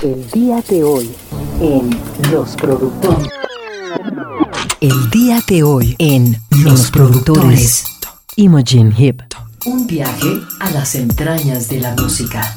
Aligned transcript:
El 0.00 0.30
día 0.30 0.62
de 0.68 0.84
hoy 0.84 1.10
en 1.60 1.90
Los 2.30 2.54
Productores. 2.54 3.28
El 4.80 5.10
día 5.10 5.42
de 5.48 5.64
hoy 5.64 5.96
en 5.98 6.36
Los 6.62 6.92
Productores. 6.92 7.84
Imogen 8.36 8.94
Hip. 8.96 9.22
Un 9.66 9.88
viaje 9.88 10.40
a 10.60 10.70
las 10.70 10.94
entrañas 10.94 11.68
de 11.68 11.80
la 11.80 11.96
música. 11.96 12.56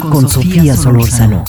Con, 0.00 0.28
Sofía 0.28 0.76
Solórzano. 0.76 1.44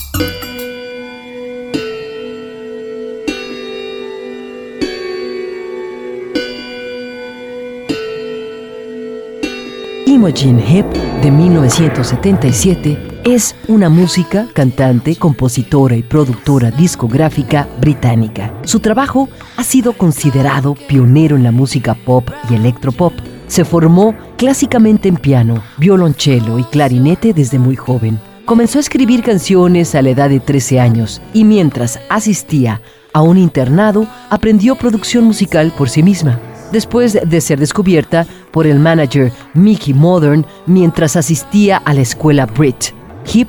Imogen 10.06 10.60
Heap 10.60 10.86
de 11.20 11.30
1977 11.32 13.11
es 13.24 13.54
una 13.68 13.88
música, 13.88 14.48
cantante, 14.52 15.14
compositora 15.16 15.94
y 15.96 16.02
productora 16.02 16.70
discográfica 16.70 17.68
británica. 17.80 18.52
Su 18.64 18.80
trabajo 18.80 19.28
ha 19.56 19.64
sido 19.64 19.92
considerado 19.92 20.74
pionero 20.74 21.36
en 21.36 21.44
la 21.44 21.52
música 21.52 21.94
pop 21.94 22.28
y 22.50 22.54
electropop. 22.54 23.12
Se 23.46 23.64
formó 23.64 24.14
clásicamente 24.36 25.08
en 25.08 25.16
piano, 25.16 25.62
violonchelo 25.78 26.58
y 26.58 26.64
clarinete 26.64 27.32
desde 27.32 27.58
muy 27.58 27.76
joven. 27.76 28.18
Comenzó 28.44 28.78
a 28.78 28.80
escribir 28.80 29.22
canciones 29.22 29.94
a 29.94 30.02
la 30.02 30.10
edad 30.10 30.28
de 30.28 30.40
13 30.40 30.80
años 30.80 31.22
y 31.32 31.44
mientras 31.44 32.00
asistía 32.08 32.82
a 33.12 33.22
un 33.22 33.38
internado 33.38 34.06
aprendió 34.30 34.74
producción 34.74 35.24
musical 35.24 35.72
por 35.76 35.88
sí 35.88 36.02
misma 36.02 36.40
después 36.72 37.18
de 37.24 37.40
ser 37.40 37.60
descubierta 37.60 38.26
por 38.50 38.66
el 38.66 38.78
manager 38.78 39.30
Mickey 39.54 39.94
Modern 39.94 40.44
mientras 40.66 41.16
asistía 41.16 41.76
a 41.76 41.94
la 41.94 42.00
escuela 42.00 42.46
Brit. 42.46 43.01
Hip 43.32 43.48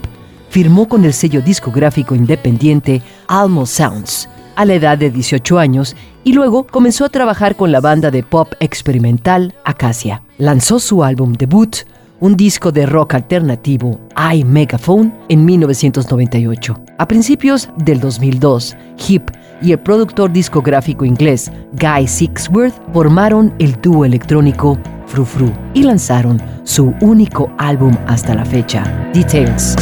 firmó 0.49 0.87
con 0.87 1.05
el 1.05 1.13
sello 1.13 1.41
discográfico 1.41 2.15
independiente 2.15 3.01
Almo 3.27 3.65
Sounds 3.65 4.29
a 4.55 4.65
la 4.65 4.75
edad 4.75 4.97
de 4.97 5.09
18 5.09 5.59
años 5.59 5.95
y 6.23 6.33
luego 6.33 6.65
comenzó 6.65 7.05
a 7.05 7.09
trabajar 7.09 7.55
con 7.55 7.71
la 7.71 7.81
banda 7.81 8.11
de 8.11 8.23
pop 8.23 8.53
experimental 8.59 9.53
Acacia. 9.65 10.21
Lanzó 10.37 10.79
su 10.79 11.03
álbum 11.03 11.33
debut, 11.33 11.77
un 12.19 12.37
disco 12.37 12.71
de 12.71 12.85
rock 12.85 13.15
alternativo, 13.15 13.99
I 14.31 14.43
Megaphone, 14.43 15.13
en 15.27 15.43
1998. 15.43 16.79
A 16.97 17.07
principios 17.07 17.69
del 17.77 17.99
2002, 17.99 18.77
Hip 19.07 19.29
y 19.63 19.71
el 19.71 19.79
productor 19.79 20.31
discográfico 20.31 21.05
inglés 21.05 21.51
Guy 21.73 22.07
Sixworth 22.07 22.75
formaron 22.93 23.53
el 23.59 23.79
dúo 23.81 24.05
electrónico 24.05 24.77
Fru 25.07 25.25
Fru 25.25 25.51
y 25.73 25.83
lanzaron 25.83 26.41
su 26.63 26.93
único 27.01 27.51
álbum 27.57 27.95
hasta 28.07 28.33
la 28.35 28.45
fecha, 28.45 28.83
Details. 29.13 29.75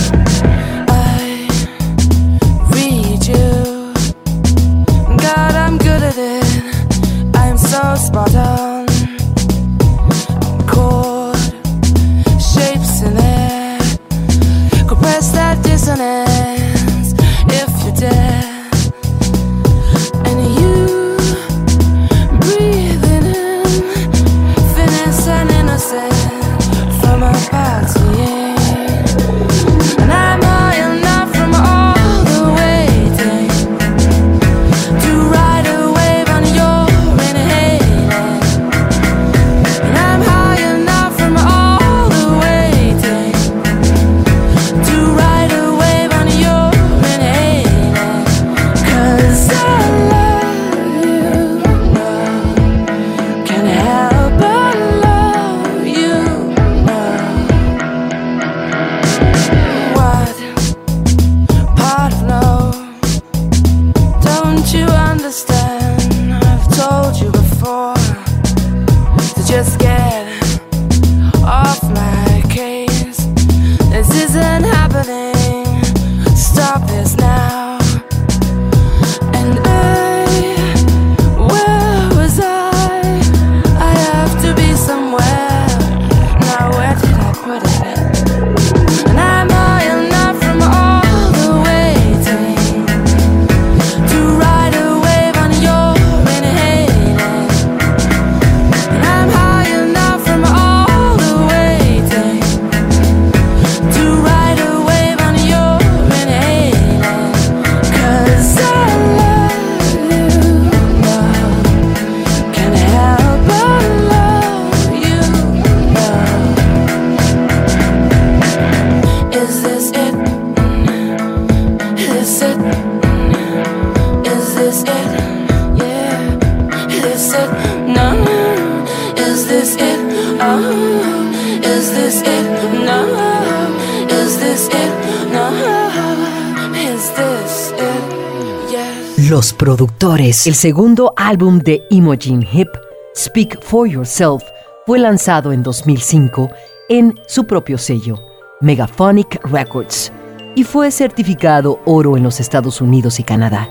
Los 139.32 139.54
productores. 139.54 140.46
El 140.46 140.56
segundo 140.56 141.14
álbum 141.16 141.60
de 141.60 141.88
Imogen 141.90 142.46
Hip, 142.52 142.68
Speak 143.16 143.64
for 143.64 143.88
Yourself, 143.88 144.44
fue 144.86 145.00
lanzado 145.00 145.54
en 145.54 145.64
2005 145.64 146.50
en 146.90 147.18
su 147.30 147.46
propio 147.46 147.78
sello, 147.78 148.20
Megaphonic 148.60 149.40
Records, 149.46 150.12
y 150.54 150.66
fue 150.66 150.92
certificado 150.92 151.80
oro 151.86 152.18
en 152.18 152.24
los 152.24 152.42
Estados 152.42 152.82
Unidos 152.82 153.22
y 153.22 153.24
Canadá. 153.24 153.70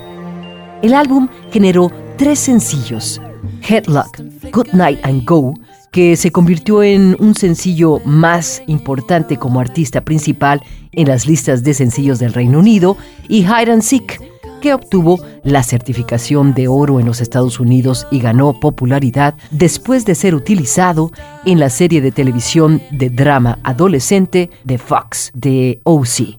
El 0.81 0.94
álbum 0.94 1.28
generó 1.53 1.92
tres 2.16 2.38
sencillos, 2.38 3.21
Headlock, 3.60 4.19
Good 4.50 4.69
Night 4.72 5.00
and 5.03 5.27
Go, 5.27 5.53
que 5.92 6.16
se 6.16 6.32
convirtió 6.32 6.82
en 6.82 7.19
un 7.21 7.34
sencillo 7.34 7.98
más 8.06 8.62
importante 8.66 9.37
como 9.37 9.60
artista 9.60 10.00
principal 10.06 10.62
en 10.92 11.06
las 11.06 11.27
listas 11.27 11.62
de 11.62 11.75
sencillos 11.75 12.19
del 12.19 12.33
Reino 12.33 12.60
Unido, 12.60 12.97
y 13.28 13.41
Hide 13.41 13.72
and 13.72 13.83
Seek, 13.83 14.29
que 14.60 14.74
obtuvo 14.74 15.21
la 15.42 15.62
certificación 15.62 16.54
de 16.54 16.68
oro 16.68 17.01
en 17.01 17.07
los 17.07 17.21
Estados 17.21 17.60
Unidos 17.60 18.07
y 18.10 18.21
ganó 18.21 18.60
popularidad 18.60 19.34
después 19.51 20.04
de 20.04 20.15
ser 20.15 20.34
utilizado 20.34 21.10
en 21.45 21.59
la 21.59 21.71
serie 21.71 22.01
de 22.01 22.12
televisión 22.12 22.83
de 22.91 23.10
drama 23.10 23.59
adolescente 23.65 24.51
de 24.65 24.78
Fox, 24.78 25.30
de 25.34 25.80
OC. 25.84 26.39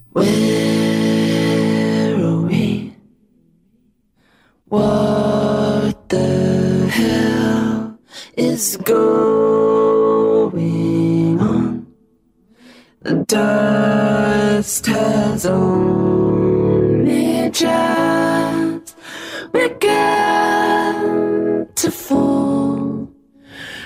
The 13.03 13.15
dust 13.25 14.85
has 14.85 15.45
only 15.47 16.41
just 17.50 18.00
began 19.81 21.67
to 21.75 21.91
fall. 21.91 23.09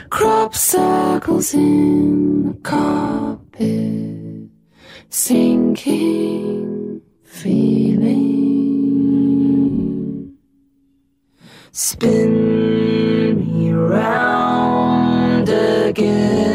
Crop 0.09 0.53
circles 0.53 1.53
in 1.53 2.47
the 2.47 2.53
carpet, 2.55 4.49
sinking 5.09 7.01
feeling. 7.23 8.25
Spin 11.71 13.37
me 13.37 13.71
round 13.71 15.49
again. 15.49 16.54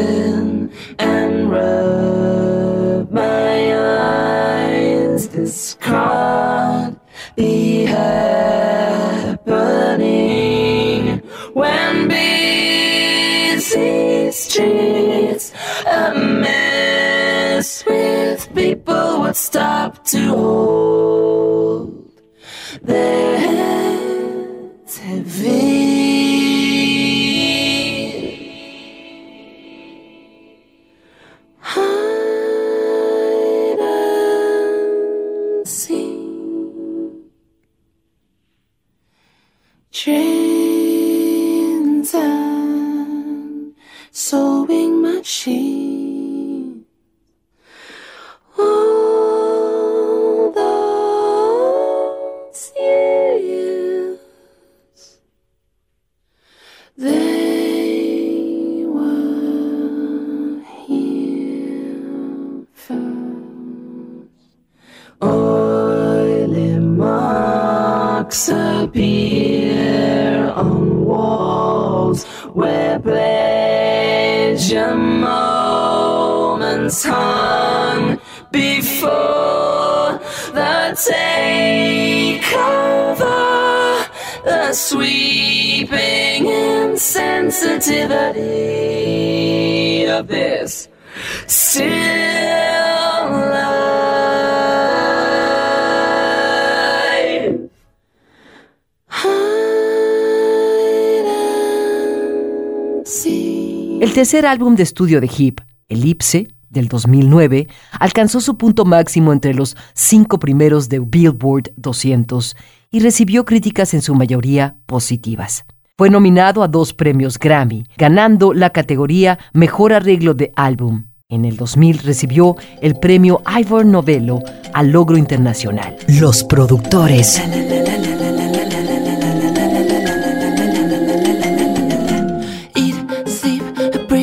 El 104.01 104.13
tercer 104.13 104.47
álbum 104.47 104.73
de 104.73 104.81
estudio 104.81 105.21
de 105.21 105.29
Hip, 105.37 105.59
Elipse, 105.87 106.47
del 106.71 106.87
2009, 106.87 107.67
alcanzó 107.99 108.41
su 108.41 108.57
punto 108.57 108.83
máximo 108.83 109.31
entre 109.31 109.53
los 109.53 109.77
cinco 109.93 110.39
primeros 110.39 110.89
de 110.89 110.97
Billboard 110.97 111.71
200 111.75 112.55
y 112.89 113.01
recibió 113.01 113.45
críticas 113.45 113.93
en 113.93 114.01
su 114.01 114.15
mayoría 114.15 114.75
positivas. 114.87 115.65
Fue 115.99 116.09
nominado 116.09 116.63
a 116.63 116.67
dos 116.67 116.95
premios 116.95 117.37
Grammy, 117.37 117.83
ganando 117.95 118.55
la 118.55 118.71
categoría 118.71 119.37
Mejor 119.53 119.93
Arreglo 119.93 120.33
de 120.33 120.51
Álbum. 120.55 121.05
En 121.29 121.45
el 121.45 121.55
2000 121.55 121.99
recibió 121.99 122.55
el 122.81 122.95
premio 122.95 123.43
Ivor 123.55 123.85
Novello 123.85 124.39
al 124.73 124.89
logro 124.89 125.15
internacional. 125.15 125.95
Los 126.07 126.43
productores. 126.43 127.39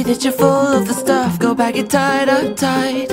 It, 0.09 0.25
you're 0.25 0.33
full 0.33 0.49
of 0.49 0.87
the 0.87 0.95
stuff. 0.95 1.39
Go 1.39 1.55
back, 1.55 1.75
get 1.75 1.91
tied 1.91 2.29
up 2.29 2.57
tight. 2.57 3.13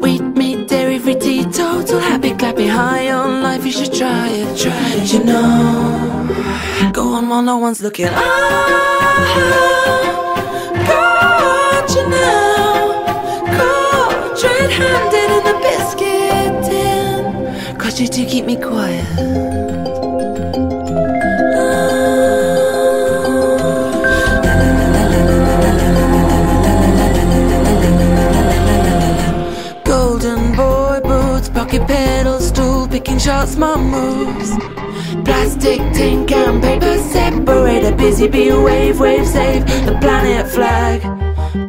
Wheat, 0.00 0.22
meat, 0.22 0.68
dairy 0.68 0.98
free, 0.98 1.14
teetotal, 1.14 1.98
happy, 1.98 2.30
clappy, 2.30 2.68
high 2.68 3.10
on 3.10 3.42
life. 3.42 3.64
You 3.64 3.72
should 3.72 3.92
try 3.92 4.28
it, 4.28 4.58
try 4.58 4.92
it, 4.94 5.12
you 5.12 5.24
know. 5.24 6.90
Go 6.92 7.14
on 7.14 7.28
while 7.28 7.42
no 7.42 7.58
one's 7.58 7.82
looking. 7.82 8.08
Ah, 8.10 8.16
got 10.88 11.90
you 11.96 12.08
now. 12.08 13.04
Caught 13.56 14.42
red-handed 14.42 15.30
in 15.36 15.42
the 15.48 15.56
biscuit 15.64 16.52
tin. 16.64 17.78
Cause 17.78 18.00
you 18.00 18.08
do 18.08 18.24
keep 18.26 18.44
me 18.46 18.56
quiet. 18.56 19.75
just 33.26 33.58
my 33.58 33.76
moves. 33.76 34.50
Plastic, 35.24 35.80
tin 35.92 36.26
can, 36.28 36.60
paper 36.60 36.96
separated. 37.10 37.96
Busy 37.96 38.28
bee, 38.28 38.52
wave, 38.52 39.00
wave, 39.00 39.26
save 39.26 39.66
the 39.84 39.98
planet 40.00 40.46
flag. 40.46 41.02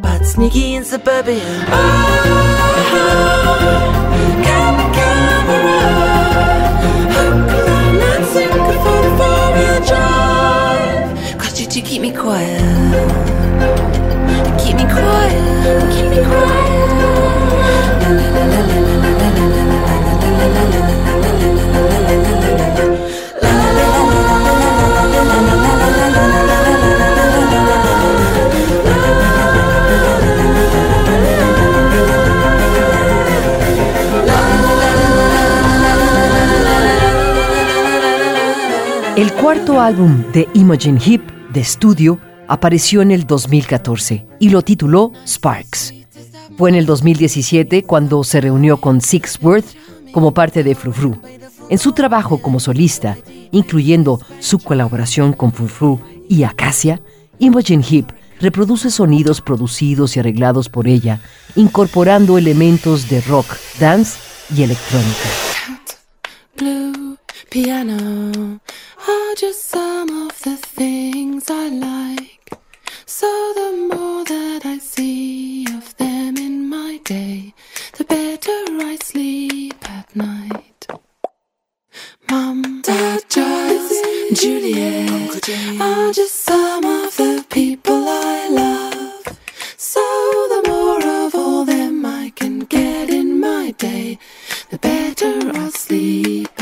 But 0.00 0.22
sneaky 0.24 0.76
in 0.76 0.84
suburbia. 0.84 1.42
Oh, 1.66 1.80
can 4.46 4.72
the 4.78 4.86
camera. 4.98 5.78
Hope 7.16 7.50
I'm 7.74 7.94
not 8.04 8.22
single 8.32 8.76
for 8.84 8.98
the 9.06 9.12
four-wheel 9.18 9.78
drive. 9.90 11.10
Cause 11.40 11.60
you 11.60 11.66
do 11.66 11.80
keep 11.82 12.02
me 12.02 12.12
quiet. 12.12 12.62
Keep 14.62 14.76
me 14.76 14.84
quiet. 14.84 15.90
Keep 15.94 16.08
me 16.12 16.20
quiet. 16.30 16.88
la 18.00 18.10
la 18.18 18.26
la 18.36 18.44
la 18.46 18.60
la 18.62 18.78
la 18.78 19.10
la 19.10 19.28
la 19.28 19.48
la 19.48 20.14
la 20.22 20.46
la 20.54 20.64
la 20.70 20.86
la 20.86 21.07
El 39.18 39.32
cuarto 39.32 39.80
álbum 39.80 40.22
de 40.32 40.46
Imogen 40.54 40.96
Heap 40.96 41.50
de 41.52 41.58
estudio 41.58 42.20
apareció 42.46 43.02
en 43.02 43.10
el 43.10 43.26
2014 43.26 44.24
y 44.38 44.50
lo 44.50 44.62
tituló 44.62 45.10
Sparks. 45.26 45.92
Fue 46.56 46.70
en 46.70 46.76
el 46.76 46.86
2017 46.86 47.82
cuando 47.82 48.22
se 48.22 48.40
reunió 48.40 48.76
con 48.76 49.00
Sixworth 49.00 49.66
como 50.12 50.32
parte 50.32 50.62
de 50.62 50.76
Frufru. 50.76 51.20
En 51.68 51.78
su 51.78 51.90
trabajo 51.90 52.40
como 52.40 52.60
solista, 52.60 53.18
incluyendo 53.50 54.20
su 54.38 54.60
colaboración 54.60 55.32
con 55.32 55.52
Frufru 55.52 55.98
y 56.28 56.44
Acacia, 56.44 57.00
Imogen 57.40 57.82
Heap 57.82 58.12
reproduce 58.40 58.88
sonidos 58.88 59.40
producidos 59.40 60.16
y 60.16 60.20
arreglados 60.20 60.68
por 60.68 60.86
ella, 60.86 61.18
incorporando 61.56 62.38
elementos 62.38 63.08
de 63.08 63.20
rock, 63.22 63.56
dance 63.80 64.16
y 64.56 64.62
electrónica. 64.62 65.28
Are 69.08 69.34
just 69.34 69.64
some 69.68 70.28
of 70.28 70.42
the 70.42 70.56
things 70.56 71.48
I 71.50 71.68
like. 71.68 72.52
So 73.06 73.26
the 73.54 73.88
more 73.92 74.24
that 74.24 74.66
I 74.66 74.78
see 74.78 75.66
of 75.76 75.96
them 75.96 76.36
in 76.36 76.68
my 76.68 77.00
day, 77.04 77.54
the 77.96 78.04
better 78.04 78.60
I 78.90 78.98
sleep 79.02 79.76
at 79.88 80.14
night. 80.14 80.86
Mom, 82.30 82.82
Dad, 82.82 83.22
and 83.36 84.36
Juliet 84.36 85.48
are 85.80 86.12
just 86.12 86.44
some 86.44 86.84
of 86.84 87.16
the 87.16 87.44
people 87.48 88.04
I 88.06 88.48
love. 88.50 89.38
So 89.78 90.00
the 90.52 90.68
more 90.68 91.04
of 91.24 91.34
all 91.34 91.64
them 91.64 92.04
I 92.04 92.30
can 92.36 92.60
get 92.60 93.08
in 93.08 93.40
my 93.40 93.70
day, 93.78 94.18
the 94.70 94.78
better 94.78 95.50
I'll 95.54 95.70
sleep. 95.70 96.57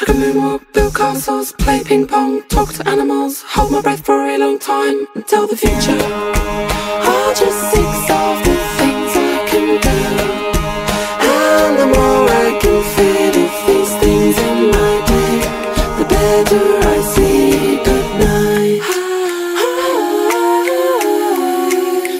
I 0.00 0.04
can 0.06 0.16
moonwalk, 0.16 0.72
build 0.72 0.94
castles, 0.94 1.52
play 1.52 1.82
ping 1.84 2.06
pong, 2.06 2.42
talk 2.48 2.72
to 2.74 2.88
animals, 2.88 3.42
hold 3.42 3.72
my 3.72 3.82
breath 3.82 4.04
for 4.04 4.26
a 4.26 4.38
long 4.38 4.58
time 4.58 5.06
until 5.14 5.46
the 5.46 5.56
future. 5.56 5.98
I 6.00 7.34
just 7.36 7.60
seek 7.70 8.10
of 8.10 8.36
the 8.46 8.56
things 8.78 9.12
I 9.16 9.36
can 9.50 9.68
do, 9.86 9.98
and 11.36 11.72
the 11.78 11.86
more 11.94 12.24
I 12.44 12.58
can 12.62 12.78
fit 12.94 13.36
of 13.44 13.52
these 13.66 13.92
things 14.02 14.36
in 14.48 14.58
my 14.76 14.94
day, 15.12 15.36
the 15.98 16.06
better 16.08 16.66
I 16.94 16.98
sleep 17.14 17.86
at 17.96 18.06
night. 18.26 18.82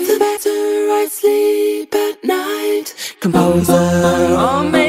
The 0.08 0.16
better 0.18 0.60
I 1.00 1.08
sleep 1.10 1.94
at 1.94 2.16
night. 2.22 2.94
Composer, 3.20 3.72
on 3.72 4.66
oh, 4.66 4.70
me. 4.70 4.81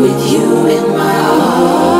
with 0.00 0.32
you 0.32 0.66
in 0.66 0.96
my 0.96 1.12
heart. 1.12 1.99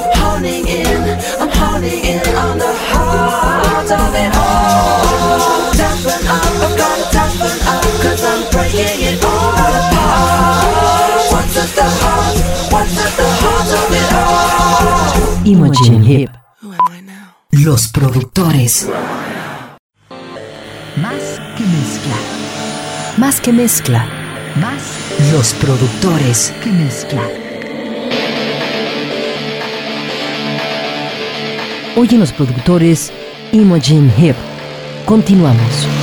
Imogen 15.51 16.09
Hip. 16.09 16.29
Los 17.51 17.89
productores. 17.89 18.87
Más 20.95 21.41
que 21.57 21.63
mezcla. 21.65 22.15
Más 23.17 23.41
que 23.41 23.51
mezcla. 23.51 24.07
Más 24.55 24.81
los 25.33 25.53
productores 25.55 26.53
que 26.63 26.69
mezcla. 26.69 27.21
Oye 31.97 32.17
los 32.17 32.31
productores 32.31 33.11
Imogen 33.51 34.09
Hip. 34.17 34.37
Continuamos. 35.05 36.00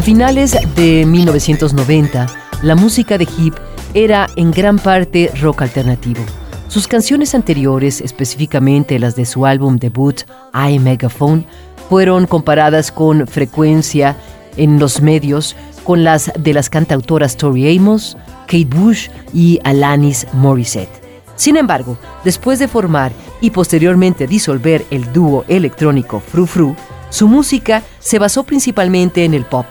A 0.00 0.02
finales 0.02 0.56
de 0.76 1.04
1990, 1.04 2.26
la 2.62 2.74
música 2.74 3.18
de 3.18 3.28
Hip 3.36 3.52
era 3.92 4.28
en 4.34 4.50
gran 4.50 4.78
parte 4.78 5.30
rock 5.42 5.60
alternativo. 5.60 6.24
Sus 6.68 6.88
canciones 6.88 7.34
anteriores, 7.34 8.00
específicamente 8.00 8.98
las 8.98 9.14
de 9.14 9.26
su 9.26 9.44
álbum 9.44 9.76
debut 9.76 10.22
I 10.54 10.78
Megaphone, 10.78 11.44
fueron 11.90 12.26
comparadas 12.26 12.90
con 12.90 13.26
frecuencia 13.26 14.16
en 14.56 14.78
los 14.78 15.02
medios 15.02 15.54
con 15.84 16.02
las 16.02 16.32
de 16.34 16.54
las 16.54 16.70
cantautoras 16.70 17.36
Tori 17.36 17.76
Amos, 17.76 18.16
Kate 18.46 18.64
Bush 18.64 19.10
y 19.34 19.60
Alanis 19.64 20.26
Morissette. 20.32 20.88
Sin 21.36 21.58
embargo, 21.58 21.98
después 22.24 22.58
de 22.58 22.68
formar 22.68 23.12
y 23.42 23.50
posteriormente 23.50 24.26
disolver 24.26 24.82
el 24.90 25.12
dúo 25.12 25.44
electrónico 25.46 26.20
Fru 26.20 26.46
Fru, 26.46 26.74
su 27.10 27.28
música 27.28 27.82
se 27.98 28.18
basó 28.18 28.44
principalmente 28.44 29.24
en 29.26 29.34
el 29.34 29.44
pop, 29.44 29.66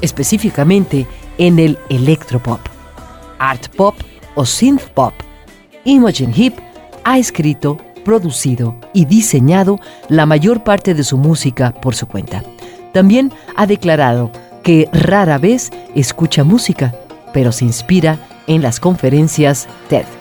específicamente 0.00 1.06
en 1.38 1.58
el 1.58 1.78
electropop, 1.88 2.60
art 3.38 3.68
pop 3.76 3.94
o 4.34 4.44
synth 4.44 4.84
pop. 4.94 5.14
Imogen 5.84 6.32
Heap 6.32 6.54
ha 7.04 7.18
escrito, 7.18 7.78
producido 8.04 8.74
y 8.92 9.04
diseñado 9.04 9.78
la 10.08 10.26
mayor 10.26 10.64
parte 10.64 10.94
de 10.94 11.04
su 11.04 11.16
música 11.18 11.72
por 11.72 11.94
su 11.94 12.06
cuenta. 12.06 12.42
También 12.92 13.32
ha 13.56 13.66
declarado 13.66 14.30
que 14.62 14.88
rara 14.92 15.38
vez 15.38 15.70
escucha 15.94 16.44
música, 16.44 16.94
pero 17.32 17.52
se 17.52 17.64
inspira 17.64 18.18
en 18.46 18.62
las 18.62 18.80
conferencias 18.80 19.68
TED. 19.88 20.19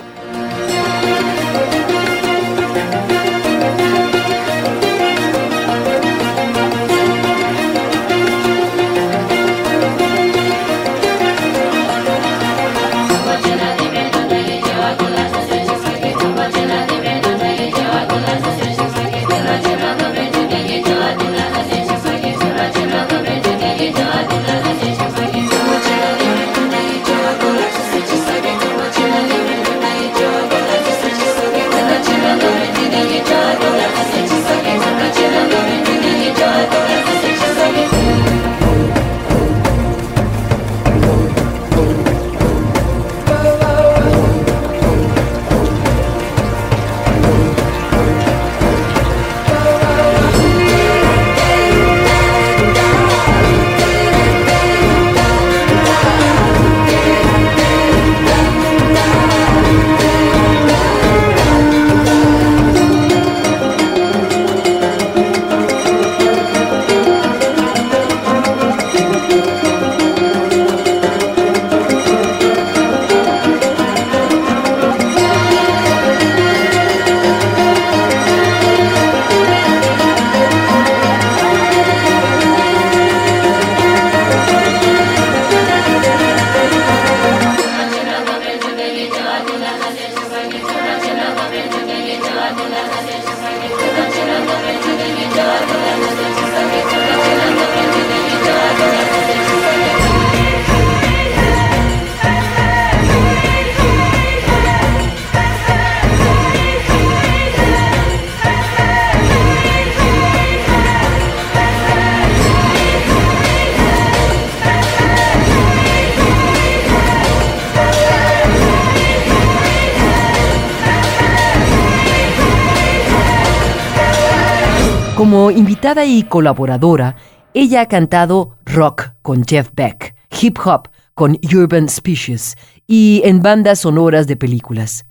Invitada 125.79 126.03
y 126.03 126.23
colaboradora, 126.23 127.15
ella 127.53 127.79
ha 127.79 127.85
cantado 127.87 128.57
rock 128.65 129.13
con 129.21 129.45
Jeff 129.45 129.69
Beck, 129.73 130.13
hip 130.41 130.57
hop 130.65 130.89
con 131.13 131.39
Urban 131.55 131.87
Species 131.87 132.57
y 132.85 133.21
en 133.23 133.41
bandas 133.41 133.79
sonoras 133.79 134.27
de 134.27 134.35
películas. 134.35 135.05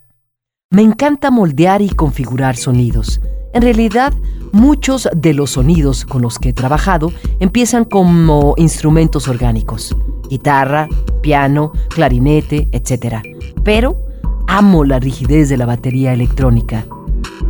Me 0.71 0.83
encanta 0.83 1.31
moldear 1.31 1.81
y 1.81 1.89
configurar 1.89 2.57
sonidos. 2.57 3.19
En 3.55 3.63
realidad, 3.63 4.13
muchos 4.53 5.09
de 5.17 5.33
los 5.33 5.53
sonidos 5.53 6.05
con 6.05 6.21
los 6.21 6.39
que 6.39 6.51
he 6.51 6.53
trabajado 6.53 7.13
empiezan 7.41 7.87
como 7.87 8.53
instrumentos 8.59 9.27
orgánicos, 9.27 9.97
guitarra, 10.29 10.87
piano, 11.23 11.73
clarinete, 11.89 12.69
etc. 12.73 13.23
Pero 13.65 14.05
amo 14.47 14.85
la 14.85 14.99
rigidez 14.99 15.49
de 15.49 15.57
la 15.57 15.65
batería 15.65 16.13
electrónica 16.13 16.85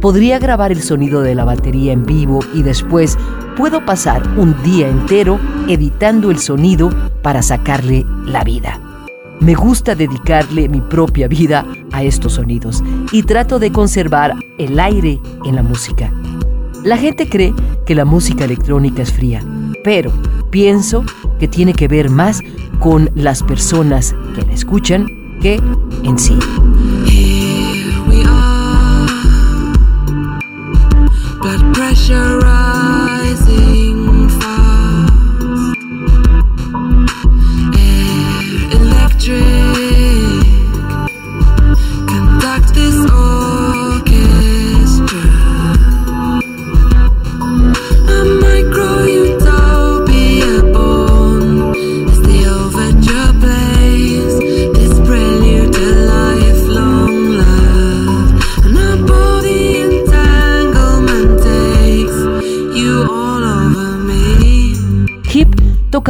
podría 0.00 0.38
grabar 0.38 0.72
el 0.72 0.82
sonido 0.82 1.22
de 1.22 1.34
la 1.34 1.44
batería 1.44 1.92
en 1.92 2.04
vivo 2.04 2.40
y 2.54 2.62
después 2.62 3.16
puedo 3.56 3.84
pasar 3.84 4.22
un 4.36 4.60
día 4.62 4.88
entero 4.88 5.38
editando 5.68 6.30
el 6.30 6.38
sonido 6.38 6.90
para 7.22 7.42
sacarle 7.42 8.06
la 8.24 8.44
vida. 8.44 8.80
Me 9.40 9.54
gusta 9.54 9.94
dedicarle 9.94 10.68
mi 10.68 10.80
propia 10.80 11.28
vida 11.28 11.64
a 11.92 12.02
estos 12.02 12.34
sonidos 12.34 12.82
y 13.12 13.22
trato 13.22 13.58
de 13.58 13.70
conservar 13.70 14.34
el 14.58 14.80
aire 14.80 15.20
en 15.44 15.54
la 15.54 15.62
música. 15.62 16.12
La 16.84 16.96
gente 16.96 17.28
cree 17.28 17.54
que 17.86 17.94
la 17.94 18.04
música 18.04 18.44
electrónica 18.44 19.02
es 19.02 19.12
fría, 19.12 19.42
pero 19.84 20.12
pienso 20.50 21.04
que 21.38 21.48
tiene 21.48 21.72
que 21.72 21.88
ver 21.88 22.10
más 22.10 22.40
con 22.80 23.10
las 23.14 23.42
personas 23.42 24.14
que 24.34 24.42
la 24.42 24.52
escuchan 24.52 25.06
que 25.40 25.60
en 26.04 26.18
sí. 26.18 26.38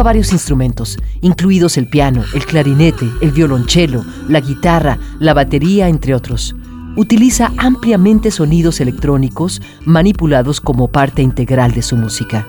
Varios 0.02 0.32
instrumentos, 0.32 0.98
incluidos 1.20 1.76
el 1.76 1.88
piano, 1.88 2.24
el 2.34 2.44
clarinete, 2.44 3.08
el 3.20 3.30
violonchelo, 3.30 4.04
la 4.28 4.40
guitarra, 4.40 4.98
la 5.18 5.34
batería, 5.34 5.88
entre 5.88 6.14
otros. 6.14 6.54
Utiliza 6.96 7.52
ampliamente 7.56 8.30
sonidos 8.30 8.80
electrónicos 8.80 9.62
manipulados 9.84 10.60
como 10.60 10.88
parte 10.88 11.22
integral 11.22 11.72
de 11.72 11.82
su 11.82 11.96
música. 11.96 12.46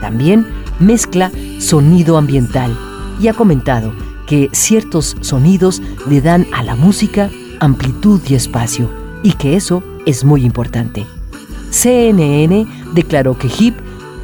También 0.00 0.46
mezcla 0.78 1.30
sonido 1.58 2.16
ambiental 2.16 2.76
y 3.20 3.28
ha 3.28 3.34
comentado 3.34 3.92
que 4.26 4.48
ciertos 4.52 5.16
sonidos 5.20 5.82
le 6.08 6.20
dan 6.20 6.46
a 6.52 6.62
la 6.62 6.76
música 6.76 7.30
amplitud 7.60 8.20
y 8.28 8.34
espacio 8.34 8.90
y 9.22 9.32
que 9.32 9.56
eso 9.56 9.82
es 10.06 10.24
muy 10.24 10.44
importante. 10.44 11.06
CNN 11.70 12.66
declaró 12.94 13.38
que 13.38 13.50
Hip 13.58 13.76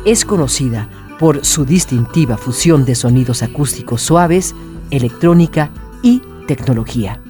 es 0.04 0.24
conocida 0.24 0.88
por 1.18 1.44
su 1.44 1.64
distintiva 1.64 2.36
fusión 2.36 2.84
de 2.84 2.94
sonidos 2.94 3.42
acústicos 3.42 4.02
suaves, 4.02 4.54
electrónica 4.90 5.70
y 6.02 6.22
tecnología. 6.46 7.20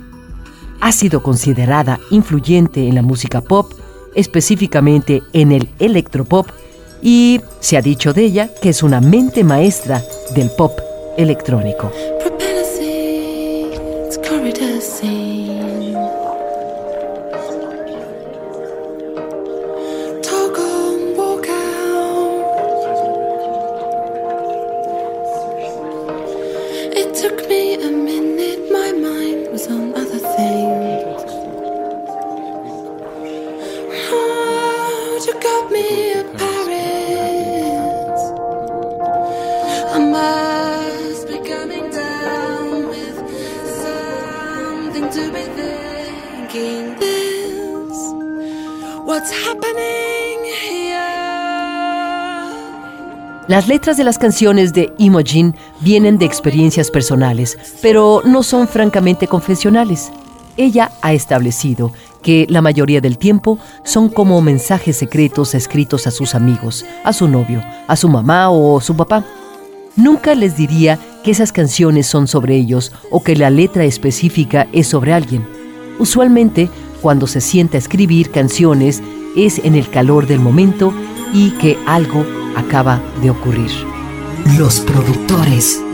Ha 0.81 0.93
sido 0.93 1.23
considerada 1.23 1.99
influyente 2.11 2.87
en 2.87 2.95
la 2.95 3.03
música 3.03 3.41
pop, 3.41 3.73
específicamente 4.15 5.23
en 5.33 5.53
el 5.53 5.69
electropop, 5.79 6.49
y 7.03 7.41
se 7.61 7.77
ha 7.77 7.83
dicho 7.83 8.13
de 8.13 8.25
ella 8.25 8.51
que 8.61 8.71
es 8.71 8.83
una 8.83 9.01
mente 9.01 9.45
maestra 9.45 10.03
del 10.35 10.51
pop 10.51 10.79
electrónico. 11.17 11.93
Las 53.49 53.69
letras 53.69 53.97
de 53.97 54.03
las 54.03 54.19
canciones 54.19 54.73
de 54.73 54.93
Imogen 54.99 55.55
vienen 55.81 56.19
de 56.19 56.27
experiencias 56.27 56.91
personales, 56.91 57.57
pero 57.81 58.21
no 58.25 58.43
son 58.43 58.67
francamente 58.67 59.29
confesionales. 59.29 60.11
Ella 60.57 60.91
ha 61.01 61.13
establecido 61.13 61.93
que 62.23 62.47
la 62.49 62.61
mayoría 62.61 63.01
del 63.01 63.19
tiempo 63.19 63.61
son 63.85 64.09
como 64.09 64.43
mensajes 64.43 64.97
secretos 64.97 65.55
escritos 65.55 66.09
a 66.09 66.11
sus 66.11 66.35
amigos, 66.35 66.85
a 67.05 67.13
su 67.13 67.29
novio, 67.29 67.63
a 67.87 67.95
su 67.95 68.09
mamá 68.09 68.51
o 68.51 68.81
su 68.81 68.97
papá. 68.97 69.25
Nunca 69.95 70.35
les 70.35 70.57
diría 70.57 70.99
que 71.23 71.31
esas 71.31 71.53
canciones 71.53 72.09
son 72.09 72.27
sobre 72.27 72.57
ellos 72.57 72.91
o 73.13 73.23
que 73.23 73.37
la 73.37 73.51
letra 73.51 73.85
específica 73.85 74.67
es 74.73 74.89
sobre 74.89 75.13
alguien. 75.13 75.47
Usualmente, 76.01 76.69
cuando 77.01 77.29
se 77.29 77.41
sienta 77.41 77.77
a 77.77 77.79
escribir 77.79 78.33
canciones, 78.33 79.05
es 79.37 79.61
en 79.61 79.77
el 79.77 79.89
calor 79.89 80.27
del 80.27 80.41
momento 80.41 80.93
y 81.33 81.51
que 81.53 81.79
algo 81.87 82.27
acaba 82.57 83.01
de 83.23 83.31
ocurrir. 83.31 83.71
Los 84.59 84.81
productores. 84.81 85.86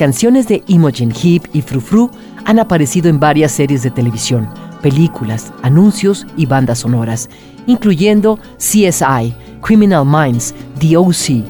Canciones 0.00 0.48
de 0.48 0.62
Imogen 0.66 1.12
Heap 1.12 1.42
y 1.52 1.60
Frufru 1.60 2.10
han 2.46 2.58
aparecido 2.58 3.10
en 3.10 3.20
varias 3.20 3.52
series 3.52 3.82
de 3.82 3.90
televisión, 3.90 4.48
películas, 4.80 5.52
anuncios 5.60 6.26
y 6.38 6.46
bandas 6.46 6.78
sonoras, 6.78 7.28
incluyendo 7.66 8.38
CSI, 8.56 9.34
Criminal 9.60 10.06
Minds, 10.06 10.54
The 10.78 10.96
OC, 10.96 11.44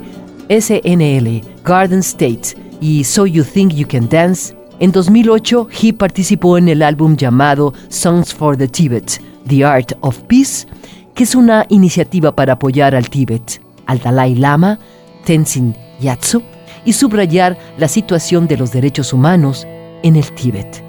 SNL, 0.49 1.43
Garden 1.63 2.01
State 2.01 2.57
y 2.81 3.05
So 3.05 3.25
You 3.25 3.45
Think 3.45 3.73
You 3.73 3.87
Can 3.87 4.09
Dance, 4.09 4.57
En 4.81 4.91
2008, 4.91 5.69
he 5.81 5.93
participó 5.93 6.59
en 6.59 6.69
el 6.69 6.83
álbum 6.83 7.17
llamado 7.17 7.73
Songs 7.89 8.35
for 8.35 8.57
the 8.57 8.67
Tibet, 8.67 9.23
The 9.47 9.65
Art 9.65 9.93
of 10.01 10.19
Peace, 10.23 10.67
que 11.15 11.23
es 11.23 11.37
una 11.37 11.67
iniciativa 11.69 12.35
para 12.35 12.55
apoyar 12.55 12.97
al 12.97 13.11
Tíbet, 13.11 13.63
al 13.87 14.01
Dalai 14.01 14.35
Lama, 14.35 14.81
Tenzin 15.25 15.77
Gyatso, 16.01 16.43
y 16.85 16.93
subrayar 16.93 17.57
la 17.79 17.89
situación 17.89 18.47
de 18.47 18.57
los 18.57 18.73
derechos 18.73 19.13
humanos 19.13 19.67
en 20.03 20.17
el 20.17 20.33
Tíbet. 20.35 20.83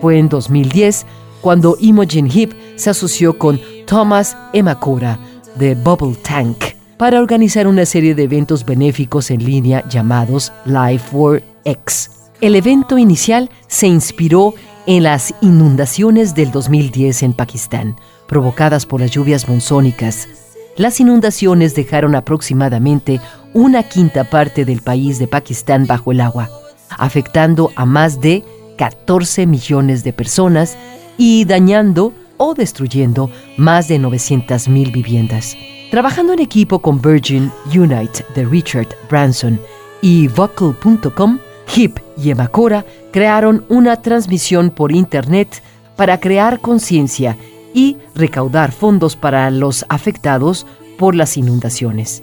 Fue 0.00 0.18
en 0.18 0.28
2010 0.28 1.06
cuando 1.40 1.76
Imogen 1.80 2.30
Heap 2.30 2.52
se 2.76 2.90
asoció 2.90 3.38
con 3.38 3.60
Thomas 3.86 4.36
Emakura 4.52 5.18
de 5.56 5.74
Bubble 5.74 6.16
Tank 6.16 6.56
para 6.96 7.18
organizar 7.18 7.66
una 7.66 7.86
serie 7.86 8.14
de 8.14 8.24
eventos 8.24 8.64
benéficos 8.64 9.30
en 9.30 9.44
línea 9.44 9.86
llamados 9.88 10.52
Life 10.66 11.10
for 11.10 11.42
X. 11.64 12.10
El 12.40 12.56
evento 12.56 12.98
inicial 12.98 13.50
se 13.68 13.86
inspiró 13.86 14.54
en 14.86 15.02
las 15.02 15.34
inundaciones 15.40 16.34
del 16.34 16.50
2010 16.50 17.22
en 17.22 17.32
Pakistán, 17.32 17.96
provocadas 18.26 18.86
por 18.86 19.00
las 19.00 19.10
lluvias 19.10 19.48
monzónicas. 19.48 20.28
Las 20.76 21.00
inundaciones 21.00 21.74
dejaron 21.74 22.14
aproximadamente 22.14 23.20
una 23.52 23.82
quinta 23.82 24.24
parte 24.24 24.64
del 24.64 24.82
país 24.82 25.18
de 25.18 25.26
Pakistán 25.26 25.86
bajo 25.86 26.12
el 26.12 26.20
agua, 26.20 26.48
afectando 26.88 27.70
a 27.76 27.84
más 27.84 28.20
de 28.20 28.44
14 28.80 29.46
millones 29.46 30.04
de 30.04 30.14
personas 30.14 30.78
y 31.18 31.44
dañando 31.44 32.14
o 32.38 32.54
destruyendo 32.54 33.30
más 33.58 33.88
de 33.88 34.00
900.000 34.00 34.90
viviendas. 34.90 35.54
Trabajando 35.90 36.32
en 36.32 36.38
equipo 36.38 36.78
con 36.78 36.98
Virgin 37.02 37.52
Unite 37.66 38.24
de 38.34 38.46
Richard 38.46 38.88
Branson 39.10 39.60
y 40.00 40.28
Vocal.com, 40.28 41.38
Hip 41.76 41.98
y 42.16 42.30
Emakora 42.30 42.86
crearon 43.12 43.66
una 43.68 44.00
transmisión 44.00 44.70
por 44.70 44.92
Internet 44.92 45.62
para 45.94 46.18
crear 46.18 46.58
conciencia 46.60 47.36
y 47.74 47.98
recaudar 48.14 48.72
fondos 48.72 49.14
para 49.14 49.50
los 49.50 49.84
afectados 49.90 50.66
por 50.96 51.14
las 51.14 51.36
inundaciones. 51.36 52.22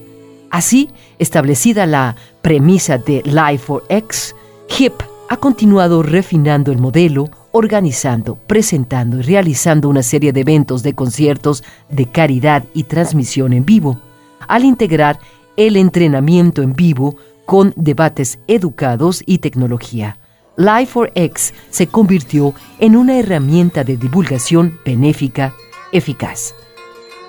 Así, 0.49 0.89
establecida 1.19 1.85
la 1.85 2.15
premisa 2.41 2.97
de 2.97 3.21
Life 3.25 3.59
for 3.59 3.83
X, 3.89 4.33
HIP 4.75 5.06
ha 5.29 5.37
continuado 5.37 6.03
refinando 6.03 6.71
el 6.71 6.77
modelo, 6.77 7.29
organizando, 7.51 8.35
presentando 8.47 9.19
y 9.19 9.21
realizando 9.23 9.89
una 9.89 10.03
serie 10.03 10.31
de 10.31 10.41
eventos 10.41 10.83
de 10.83 10.93
conciertos 10.93 11.63
de 11.89 12.05
caridad 12.05 12.63
y 12.73 12.83
transmisión 12.83 13.53
en 13.53 13.65
vivo, 13.65 13.99
al 14.47 14.63
integrar 14.63 15.19
el 15.57 15.75
entrenamiento 15.75 16.61
en 16.61 16.73
vivo 16.73 17.15
con 17.45 17.73
debates 17.75 18.39
educados 18.47 19.23
y 19.25 19.39
tecnología. 19.39 20.17
Life 20.55 20.87
for 20.87 21.11
X 21.13 21.53
se 21.69 21.87
convirtió 21.87 22.53
en 22.79 22.95
una 22.95 23.17
herramienta 23.17 23.83
de 23.83 23.97
divulgación 23.97 24.79
benéfica 24.83 25.53
eficaz. 25.91 26.55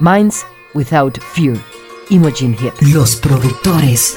Minds 0.01 0.47
Without 0.75 1.19
Fear, 1.35 1.57
Imogen 2.11 2.55
Heap. 2.55 2.75
Los 2.81 3.17
productores. 3.17 4.17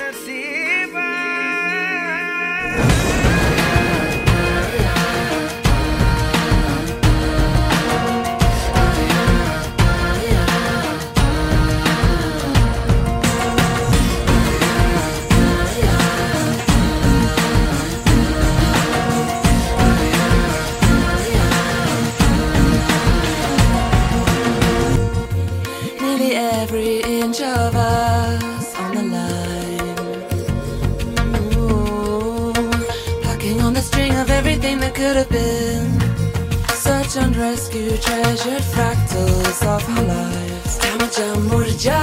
Rescue 37.61 37.95
treasured 37.97 38.63
fractals 38.73 39.61
of 39.61 39.87
our 39.89 40.03
lives. 40.03 40.79
Tamaja 40.79 41.27
murja 41.47 42.01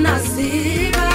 nasiba. 0.00 1.08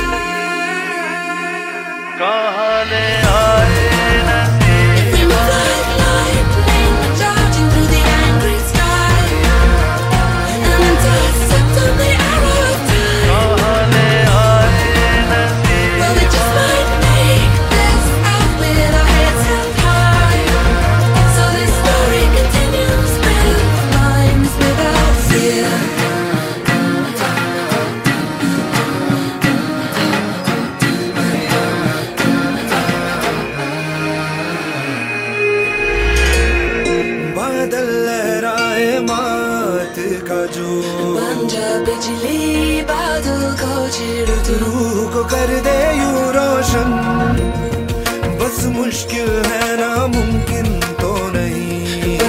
बिजली 41.91 42.81
बादल 42.81 43.41
को 43.61 43.73
तू। 44.45 44.53
रूह 44.53 44.99
को 45.13 45.23
कर 45.23 45.49
दे 45.65 45.77
यू 45.99 46.11
रोशन। 46.35 46.91
बस 48.39 48.59
मुश्किल 48.77 49.31
है 49.51 49.67
ना 49.81 49.89
मुमकिन 50.07 50.67
तो 51.01 51.11
नहीं। 51.33 52.19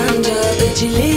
बिजली 0.61 1.12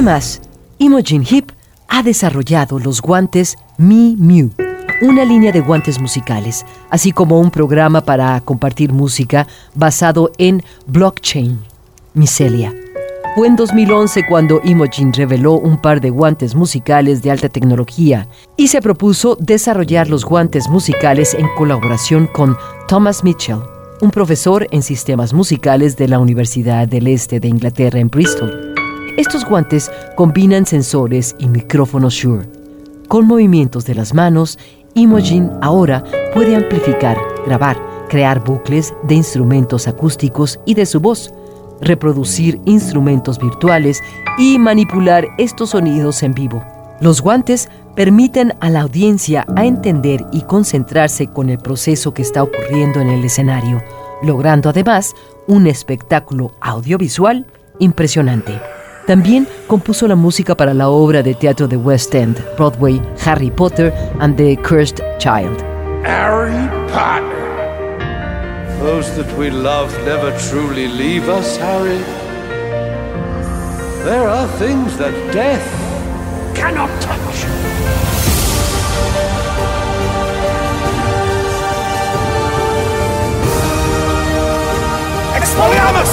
Además, 0.00 0.40
Imogen 0.78 1.26
Heap 1.26 1.52
ha 1.88 2.02
desarrollado 2.02 2.78
los 2.78 3.02
guantes 3.02 3.58
Mi 3.76 4.16
Mew, 4.18 4.50
una 5.02 5.26
línea 5.26 5.52
de 5.52 5.60
guantes 5.60 6.00
musicales, 6.00 6.64
así 6.88 7.12
como 7.12 7.38
un 7.38 7.50
programa 7.50 8.00
para 8.00 8.40
compartir 8.40 8.94
música 8.94 9.46
basado 9.74 10.32
en 10.38 10.62
blockchain, 10.86 11.58
Micelia. 12.14 12.74
Fue 13.34 13.46
en 13.46 13.56
2011 13.56 14.24
cuando 14.26 14.62
Imogen 14.64 15.12
reveló 15.12 15.58
un 15.58 15.76
par 15.76 16.00
de 16.00 16.08
guantes 16.08 16.54
musicales 16.54 17.20
de 17.20 17.32
alta 17.32 17.50
tecnología 17.50 18.26
y 18.56 18.68
se 18.68 18.80
propuso 18.80 19.36
desarrollar 19.38 20.08
los 20.08 20.24
guantes 20.24 20.70
musicales 20.70 21.34
en 21.34 21.46
colaboración 21.58 22.26
con 22.26 22.56
Thomas 22.88 23.22
Mitchell, 23.22 23.58
un 24.00 24.10
profesor 24.10 24.66
en 24.70 24.80
sistemas 24.80 25.34
musicales 25.34 25.98
de 25.98 26.08
la 26.08 26.20
Universidad 26.20 26.88
del 26.88 27.06
Este 27.06 27.38
de 27.38 27.48
Inglaterra 27.48 27.98
en 27.98 28.08
Bristol. 28.08 28.69
Estos 29.16 29.44
guantes 29.44 29.90
combinan 30.16 30.66
sensores 30.66 31.34
y 31.38 31.48
micrófonos 31.48 32.14
Shure. 32.14 32.46
Con 33.08 33.26
movimientos 33.26 33.84
de 33.84 33.94
las 33.94 34.14
manos, 34.14 34.58
Imogen 34.94 35.50
ahora 35.62 36.04
puede 36.32 36.54
amplificar, 36.54 37.16
grabar, 37.44 37.76
crear 38.08 38.42
bucles 38.42 38.94
de 39.04 39.16
instrumentos 39.16 39.88
acústicos 39.88 40.60
y 40.64 40.74
de 40.74 40.86
su 40.86 41.00
voz, 41.00 41.32
reproducir 41.80 42.60
instrumentos 42.66 43.38
virtuales 43.38 44.00
y 44.38 44.58
manipular 44.58 45.26
estos 45.38 45.70
sonidos 45.70 46.22
en 46.22 46.32
vivo. 46.32 46.62
Los 47.00 47.20
guantes 47.20 47.68
permiten 47.96 48.54
a 48.60 48.70
la 48.70 48.82
audiencia 48.82 49.44
a 49.56 49.64
entender 49.64 50.24
y 50.32 50.42
concentrarse 50.42 51.26
con 51.26 51.50
el 51.50 51.58
proceso 51.58 52.14
que 52.14 52.22
está 52.22 52.42
ocurriendo 52.42 53.00
en 53.00 53.08
el 53.08 53.24
escenario, 53.24 53.82
logrando 54.22 54.68
además 54.68 55.14
un 55.46 55.66
espectáculo 55.66 56.52
audiovisual 56.60 57.46
impresionante. 57.78 58.60
También 59.10 59.48
compuso 59.66 60.06
la 60.06 60.14
música 60.14 60.54
para 60.54 60.72
la 60.72 60.88
obra 60.88 61.20
de 61.20 61.34
teatro 61.34 61.66
de 61.66 61.76
West 61.76 62.14
End, 62.14 62.38
Broadway, 62.56 63.02
Harry 63.24 63.50
Potter 63.50 63.92
and 64.20 64.36
the 64.36 64.56
Cursed 64.62 65.00
Child. 65.18 65.60
Harry 66.04 66.68
Potter. 66.92 67.98
Those 68.78 69.10
that 69.16 69.26
we 69.36 69.50
love 69.50 69.92
never 70.04 70.30
truly 70.48 70.86
leave 70.86 71.28
us, 71.28 71.58
Harry. 71.58 71.98
There 74.04 74.28
are 74.28 74.46
things 74.60 74.96
that 74.98 75.12
death 75.32 75.66
cannot 76.54 76.88
touch. 77.02 77.18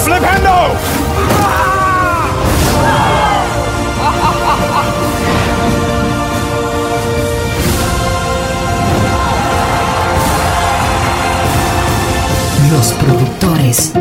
Flipendo! 0.04 1.37
Los 12.70 12.92
productores. 12.92 13.92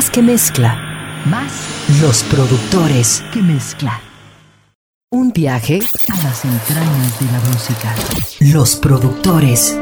Más 0.00 0.08
que 0.08 0.22
mezcla, 0.22 0.78
Más 1.26 1.52
los 2.00 2.22
productores 2.22 3.22
que 3.34 3.42
mezcla. 3.42 4.00
un 5.10 5.30
viaje 5.30 5.80
A 6.10 6.24
las 6.24 6.42
entrañas 6.42 7.20
de 7.20 7.26
la 7.26 7.40
música. 7.40 7.94
Los 8.40 8.76
productores. 8.76 9.78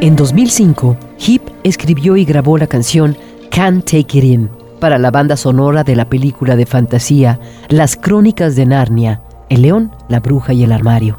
En 0.00 0.14
2005, 0.14 0.96
Heap 1.18 1.42
escribió 1.64 2.16
y 2.16 2.24
grabó 2.24 2.58
la 2.58 2.68
canción 2.68 3.18
Can't 3.50 3.84
Take 3.86 4.18
It 4.18 4.24
In 4.24 4.50
para 4.78 4.98
la 4.98 5.10
banda 5.10 5.36
sonora 5.36 5.82
de 5.82 5.96
la 5.96 6.08
película 6.08 6.54
de 6.54 6.66
fantasía 6.66 7.40
Las 7.68 7.96
Crónicas 7.96 8.54
de 8.54 8.66
Narnia, 8.66 9.20
El 9.48 9.62
León, 9.62 9.90
la 10.08 10.20
Bruja 10.20 10.52
y 10.52 10.62
el 10.62 10.70
Armario, 10.70 11.18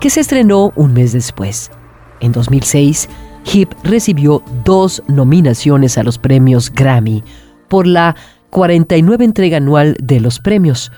que 0.00 0.10
se 0.10 0.18
estrenó 0.18 0.72
un 0.74 0.94
mes 0.94 1.12
después. 1.12 1.70
En 2.18 2.32
2006, 2.32 3.08
Heap 3.44 3.74
recibió 3.84 4.42
dos 4.64 5.02
nominaciones 5.08 5.98
a 5.98 6.02
los 6.02 6.18
premios 6.18 6.70
Grammy 6.70 7.22
por 7.68 7.86
la 7.86 8.16
49 8.50 9.24
entrega 9.24 9.56
anual 9.56 9.96
de 10.00 10.20
los 10.20 10.38
premios, 10.38 10.92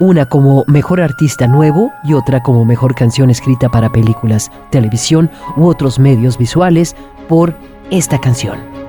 una 0.00 0.26
como 0.26 0.64
Mejor 0.66 1.00
Artista 1.00 1.46
Nuevo 1.46 1.92
y 2.04 2.14
otra 2.14 2.42
como 2.42 2.64
Mejor 2.64 2.94
Canción 2.94 3.30
Escrita 3.30 3.68
para 3.68 3.92
Películas, 3.92 4.50
Televisión 4.70 5.30
u 5.56 5.66
otros 5.66 5.98
medios 5.98 6.38
visuales 6.38 6.96
por 7.28 7.54
esta 7.90 8.18
canción. 8.18 8.81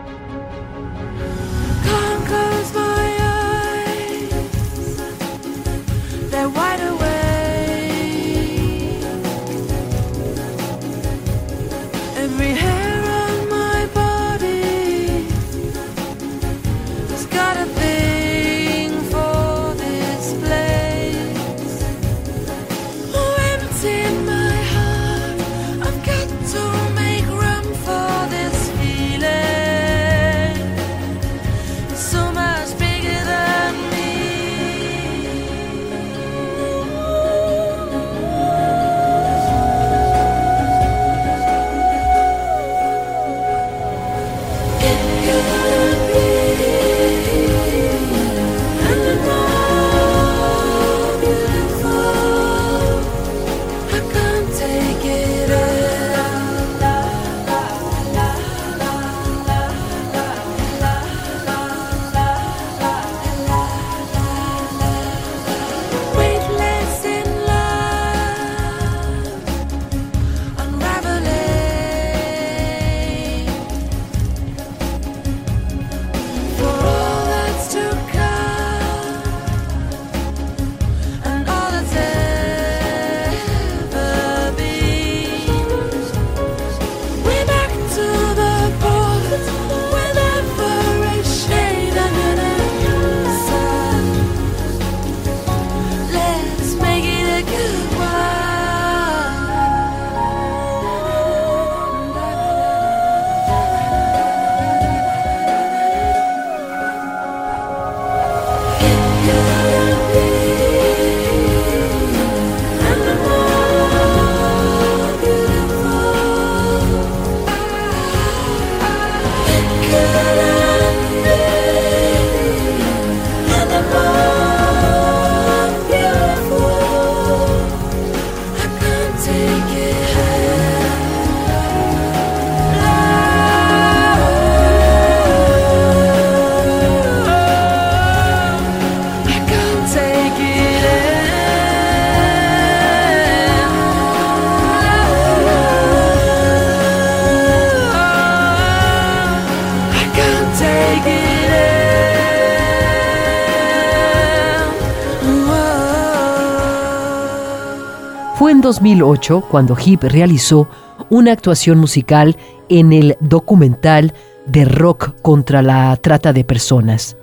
2008 158.64 159.42
cuando 159.52 159.76
Heap 159.76 160.04
realizó 160.04 160.68
una 161.10 161.34
actuación 161.34 161.78
musical 161.78 162.36
en 162.70 162.94
el 162.94 163.18
documental 163.20 164.14
de 164.48 164.66
rock 164.66 165.14
contra 165.22 165.62
la 165.62 165.96
trata 165.98 166.34
de 166.34 166.44
personas, 166.44 167.16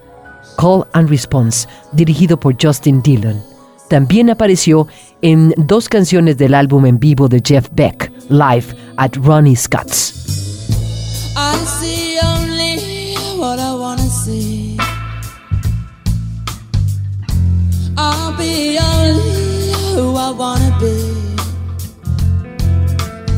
Call 0.56 0.86
and 0.92 1.08
Response, 1.08 1.66
dirigido 1.92 2.38
por 2.38 2.56
Justin 2.62 3.02
Dillon. 3.02 3.42
También 3.88 4.30
apareció 4.30 4.86
en 5.22 5.52
dos 5.56 5.88
canciones 5.88 6.36
del 6.36 6.54
álbum 6.54 6.86
en 6.86 7.00
vivo 7.00 7.26
de 7.28 7.42
Jeff 7.44 7.68
Beck, 7.72 8.12
Live 8.28 8.76
at 8.96 9.16
Ronnie 9.16 9.56
Scott's. 9.56 10.14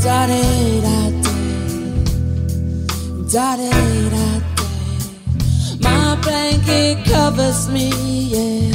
Da 0.02 0.26
da 0.26 0.42
da 0.82 1.10
da 3.30 3.56
da 3.56 3.56
da 3.56 4.10
da. 4.10 4.24
My 5.80 6.16
blanket 6.20 7.04
covers 7.06 7.68
me, 7.68 7.88
yeah. 8.34 8.72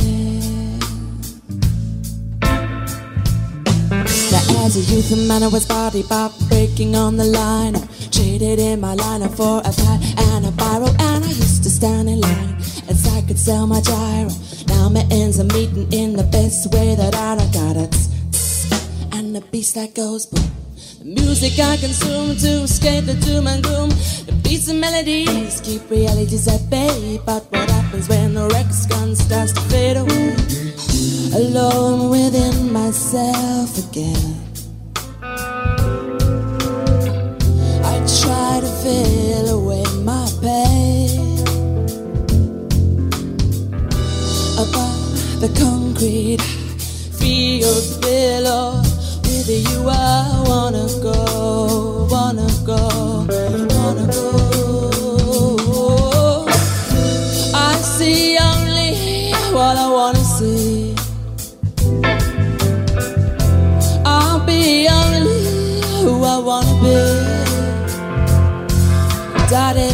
Now 4.31 4.65
as 4.65 4.77
a 4.77 4.79
youth, 4.89 5.11
a 5.11 5.15
man 5.27 5.43
I 5.43 5.47
was 5.47 5.65
body 5.65 6.03
pop 6.03 6.31
breaking 6.47 6.95
on 6.95 7.17
the 7.17 7.25
line. 7.25 7.75
Traded 8.09 8.59
in 8.59 8.79
my 8.79 8.93
liner 8.93 9.27
for 9.27 9.59
a 9.59 9.71
pie 9.73 9.99
and 10.31 10.45
a 10.45 10.51
biro, 10.51 10.87
and 10.97 11.25
I 11.25 11.27
used 11.27 11.61
to 11.63 11.69
stand 11.69 12.07
in 12.09 12.21
line 12.21 12.55
as 12.87 13.05
I 13.15 13.21
could 13.27 13.37
sell 13.37 13.67
my 13.67 13.81
gyro. 13.81 14.29
Now 14.67 14.87
my 14.87 15.05
ends 15.11 15.41
are 15.41 15.51
meeting 15.57 15.91
in 15.91 16.13
the 16.13 16.23
best 16.23 16.73
way 16.73 16.95
that 16.95 17.13
I 17.15 17.35
got 17.51 17.75
it. 17.75 17.95
And 19.11 19.35
the 19.35 19.41
beast 19.51 19.75
that 19.75 19.93
goes 19.93 20.25
boom. 20.25 20.66
The 20.99 21.05
music 21.05 21.59
I 21.59 21.77
consume 21.77 22.35
to 22.37 22.63
escape 22.63 23.05
the 23.05 23.13
doom 23.13 23.45
and 23.45 23.61
gloom. 23.61 23.89
The 24.25 24.33
beats 24.41 24.67
and 24.67 24.81
melodies 24.81 25.61
keep 25.61 25.87
realities 25.91 26.47
at 26.47 26.67
bay. 26.71 27.21
But 27.23 27.45
what 27.51 27.69
happens 27.69 28.09
when 28.09 28.33
the 28.33 28.47
rex 28.47 28.87
gun 28.87 29.15
starts 29.15 29.51
to 29.53 29.61
fade 29.69 29.97
away? 29.97 30.35
Alone 31.35 32.09
within 32.09 32.73
myself 32.73 33.77
again. 33.77 34.41
I 37.83 37.95
try 38.21 38.59
to 38.59 38.71
feel 38.81 39.49
away 39.49 39.83
my 40.01 40.25
pain. 40.41 41.37
Above 44.57 45.41
the 45.41 45.49
concrete 45.59 46.41
feels 46.41 47.97
below. 47.97 48.81
With 49.47 49.71
you 49.71 49.87
I 49.87 50.43
wanna 50.45 50.87
go, 51.01 52.07
wanna 52.11 52.47
go, 52.65 52.75
wanna 53.75 54.07
go. 54.11 54.27
I 57.55 57.75
see 57.77 58.37
only 58.37 59.31
what 59.53 59.77
I 59.77 59.89
wanna 59.89 60.19
see. 60.19 60.95
I'll 64.03 64.45
be 64.45 64.89
only 64.89 65.81
who 66.03 66.23
I 66.25 66.37
wanna 66.39 66.75
be. 66.83 66.97
Da 69.49 69.71
da 69.71 69.87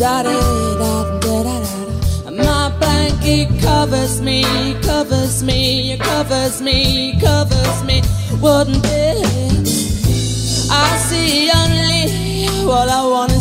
da 0.00 0.22
da 0.22 0.22
da 0.22 0.32
da 0.80 0.92
da 1.20 1.36
da. 1.42 1.56
My 2.30 2.70
blanket 2.78 3.48
covers 3.60 4.22
me 4.22 4.72
me, 5.42 5.92
it 5.92 6.00
covers 6.00 6.60
me, 6.62 7.10
it 7.10 7.20
covers 7.20 7.82
me. 7.84 8.02
Wouldn't 8.40 8.84
it? 8.84 9.62
I 10.70 10.96
see 11.08 11.50
only 11.50 12.66
what 12.66 12.88
I 12.88 13.04
wanna 13.06 13.31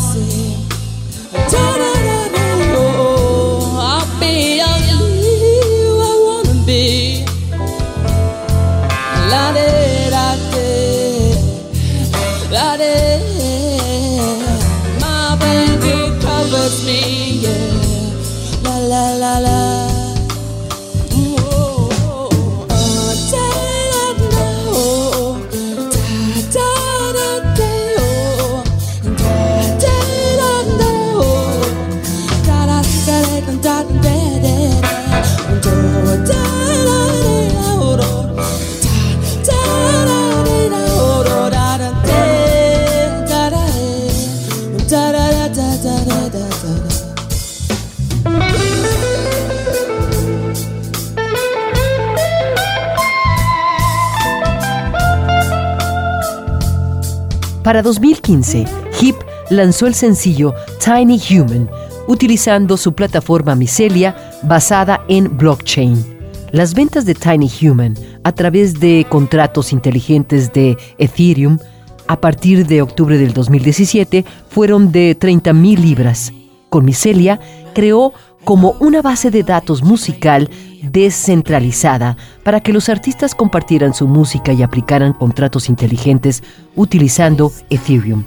Para 57.71 57.83
2015, 57.83 58.65
Hip 58.99 59.15
lanzó 59.49 59.87
el 59.87 59.93
sencillo 59.93 60.53
Tiny 60.83 61.21
Human, 61.29 61.69
utilizando 62.05 62.75
su 62.75 62.91
plataforma 62.91 63.55
Micelia 63.55 64.13
basada 64.43 65.05
en 65.07 65.37
blockchain. 65.37 66.03
Las 66.51 66.73
ventas 66.73 67.05
de 67.05 67.15
Tiny 67.15 67.49
Human 67.61 67.93
a 68.25 68.33
través 68.33 68.81
de 68.81 69.05
contratos 69.07 69.71
inteligentes 69.71 70.51
de 70.51 70.77
Ethereum 70.97 71.59
a 72.07 72.19
partir 72.19 72.67
de 72.67 72.81
octubre 72.81 73.17
del 73.17 73.31
2017 73.31 74.25
fueron 74.49 74.91
de 74.91 75.15
30 75.15 75.53
mil 75.53 75.81
libras. 75.81 76.33
Con 76.67 76.83
Micelia 76.83 77.39
creó 77.73 78.11
como 78.43 78.75
una 78.79 79.01
base 79.01 79.31
de 79.31 79.43
datos 79.43 79.83
musical 79.83 80.49
descentralizada 80.81 82.17
para 82.43 82.59
que 82.59 82.73
los 82.73 82.89
artistas 82.89 83.35
compartieran 83.35 83.93
su 83.93 84.07
música 84.07 84.53
y 84.53 84.63
aplicaran 84.63 85.13
contratos 85.13 85.69
inteligentes 85.69 86.43
utilizando 86.75 87.51
Ethereum. 87.69 88.23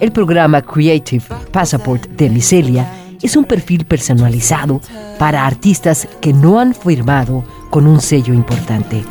El 0.00 0.12
programa 0.12 0.62
Creative 0.62 1.24
Passport 1.52 2.08
de 2.08 2.30
Micelia 2.30 2.90
es 3.22 3.36
un 3.36 3.44
perfil 3.44 3.84
personalizado 3.84 4.80
para 5.18 5.46
artistas 5.46 6.08
que 6.20 6.32
no 6.32 6.58
han 6.58 6.74
firmado 6.74 7.44
con 7.70 7.86
un 7.86 8.00
sello 8.00 8.34
importante. 8.34 9.04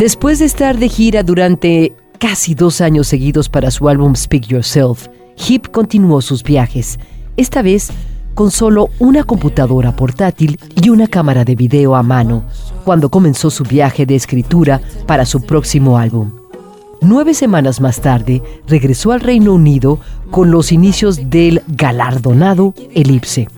Después 0.00 0.38
de 0.38 0.46
estar 0.46 0.78
de 0.78 0.88
gira 0.88 1.22
durante 1.22 1.94
casi 2.18 2.54
dos 2.54 2.80
años 2.80 3.06
seguidos 3.06 3.50
para 3.50 3.70
su 3.70 3.86
álbum 3.86 4.14
Speak 4.14 4.46
Yourself, 4.46 5.08
Hip 5.46 5.66
continuó 5.66 6.22
sus 6.22 6.42
viajes, 6.42 6.98
esta 7.36 7.60
vez 7.60 7.90
con 8.34 8.50
solo 8.50 8.88
una 8.98 9.24
computadora 9.24 9.94
portátil 9.94 10.58
y 10.82 10.88
una 10.88 11.06
cámara 11.06 11.44
de 11.44 11.54
video 11.54 11.96
a 11.96 12.02
mano, 12.02 12.44
cuando 12.86 13.10
comenzó 13.10 13.50
su 13.50 13.62
viaje 13.62 14.06
de 14.06 14.14
escritura 14.14 14.80
para 15.06 15.26
su 15.26 15.42
próximo 15.42 15.98
álbum. 15.98 16.32
Nueve 17.02 17.34
semanas 17.34 17.78
más 17.82 18.00
tarde, 18.00 18.42
regresó 18.66 19.12
al 19.12 19.20
Reino 19.20 19.52
Unido 19.52 19.98
con 20.30 20.50
los 20.50 20.72
inicios 20.72 21.28
del 21.28 21.60
galardonado 21.68 22.72
Elipse. 22.94 23.48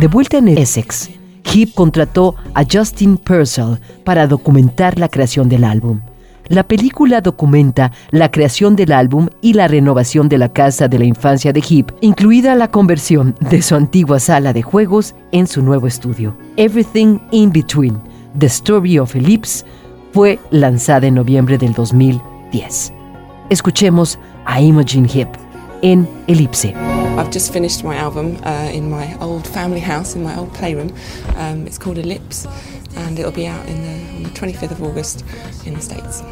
De 0.00 0.06
vuelta 0.06 0.38
en 0.38 0.48
Essex, 0.48 1.10
Hip 1.52 1.74
contrató 1.74 2.34
a 2.54 2.64
Justin 2.70 3.16
Purcell 3.16 3.78
para 4.04 4.26
documentar 4.26 4.98
la 4.98 5.08
creación 5.08 5.48
del 5.48 5.64
álbum. 5.64 6.00
La 6.48 6.62
película 6.62 7.22
documenta 7.22 7.90
la 8.10 8.30
creación 8.30 8.76
del 8.76 8.92
álbum 8.92 9.28
y 9.40 9.54
la 9.54 9.66
renovación 9.66 10.28
de 10.28 10.36
la 10.36 10.50
casa 10.50 10.88
de 10.88 10.98
la 10.98 11.06
infancia 11.06 11.52
de 11.54 11.64
Hip, 11.66 11.90
incluida 12.02 12.54
la 12.54 12.70
conversión 12.70 13.34
de 13.40 13.62
su 13.62 13.74
antigua 13.74 14.20
sala 14.20 14.52
de 14.52 14.60
juegos 14.60 15.14
en 15.32 15.46
su 15.46 15.62
nuevo 15.62 15.86
estudio. 15.86 16.36
Everything 16.56 17.18
in 17.30 17.50
Between, 17.50 17.98
The 18.38 18.46
Story 18.46 18.98
of 18.98 19.16
Ellipse, 19.16 19.64
fue 20.12 20.38
lanzada 20.50 21.06
en 21.06 21.14
noviembre 21.14 21.56
del 21.56 21.72
2010. 21.72 22.92
Escuchemos 23.48 24.18
a 24.44 24.60
Imogen 24.60 25.08
Hip 25.12 25.28
en 25.80 26.06
Ellipse. 26.26 26.93
I've 27.16 27.30
just 27.30 27.52
finished 27.52 27.84
my 27.84 27.94
album 27.94 28.40
uh, 28.42 28.70
in 28.72 28.90
my 28.90 29.16
old 29.20 29.46
family 29.46 29.78
house, 29.78 30.16
in 30.16 30.24
my 30.24 30.36
old 30.36 30.52
playroom. 30.52 30.92
Um, 31.36 31.64
it's 31.64 31.78
called 31.78 31.96
Ellipse, 31.96 32.44
and 32.96 33.16
it'll 33.16 33.30
be 33.30 33.46
out 33.46 33.64
in 33.68 33.82
the, 33.82 34.16
on 34.16 34.22
the 34.24 34.30
25th 34.30 34.72
of 34.72 34.82
August 34.82 35.24
in 35.64 35.74
the 35.74 35.80
States. 35.80 36.24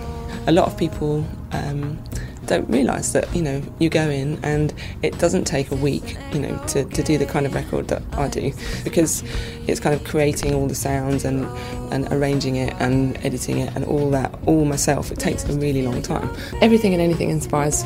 A 0.49 0.53
lot 0.53 0.67
of 0.67 0.77
people 0.77 1.25
um, 1.53 2.03
don't 2.47 2.69
realise 2.69 3.13
that 3.13 3.33
you 3.35 3.43
know 3.43 3.63
you 3.79 3.89
go 3.89 4.11
in 4.11 4.39
and 4.45 4.75
it 5.03 5.17
doesn't 5.19 5.45
take 5.45 5.71
a 5.71 5.77
week 5.77 6.17
you 6.33 6.41
know 6.41 6.57
to, 6.67 6.85
to 6.87 7.03
do 7.03 7.17
the 7.17 7.27
kind 7.27 7.47
of 7.47 7.55
record 7.55 7.89
that 7.89 8.03
I 8.13 8.29
do 8.29 8.53
because 8.85 9.23
it's 9.69 9.79
kind 9.79 9.95
of 9.95 10.05
creating 10.05 10.53
all 10.55 10.67
the 10.67 10.75
sounds 10.75 11.25
and 11.25 11.45
and 11.93 12.13
arranging 12.13 12.57
it 12.57 12.75
and 12.81 13.17
editing 13.25 13.59
it 13.59 13.75
and 13.77 13.85
all 13.85 14.11
that 14.11 14.35
all 14.47 14.65
myself 14.65 15.13
it 15.13 15.19
takes 15.19 15.45
a 15.45 15.53
really 15.53 15.83
long 15.83 16.03
time 16.03 16.35
everything 16.61 16.93
and 16.93 17.01
anything 17.01 17.31
inspires 17.31 17.85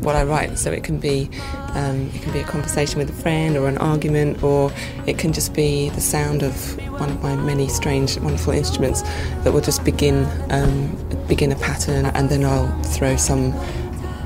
what 0.00 0.14
I 0.14 0.22
write 0.22 0.58
so 0.58 0.70
it 0.70 0.84
can 0.84 0.98
be 0.98 1.28
um, 1.74 2.10
it 2.14 2.22
can 2.22 2.32
be 2.32 2.40
a 2.40 2.44
conversation 2.44 2.98
with 2.98 3.10
a 3.10 3.22
friend 3.22 3.56
or 3.56 3.68
an 3.68 3.78
argument 3.78 4.42
or 4.42 4.72
it 5.06 5.18
can 5.18 5.32
just 5.32 5.54
be 5.54 5.90
the 5.90 6.00
sound 6.00 6.42
of 6.42 6.76
one 7.00 7.10
of 7.10 7.22
my 7.22 7.36
many 7.36 7.68
strange 7.68 8.18
wonderful 8.18 8.52
instruments 8.52 9.02
that 9.42 9.52
will 9.52 9.60
just 9.60 9.84
begin 9.84 10.26
um, 10.50 10.96
begin 11.28 11.52
a 11.52 11.56
pattern 11.56 12.06
and 12.06 12.30
then 12.30 12.44
I'll 12.44 12.82
throw 12.82 13.16
some 13.16 13.52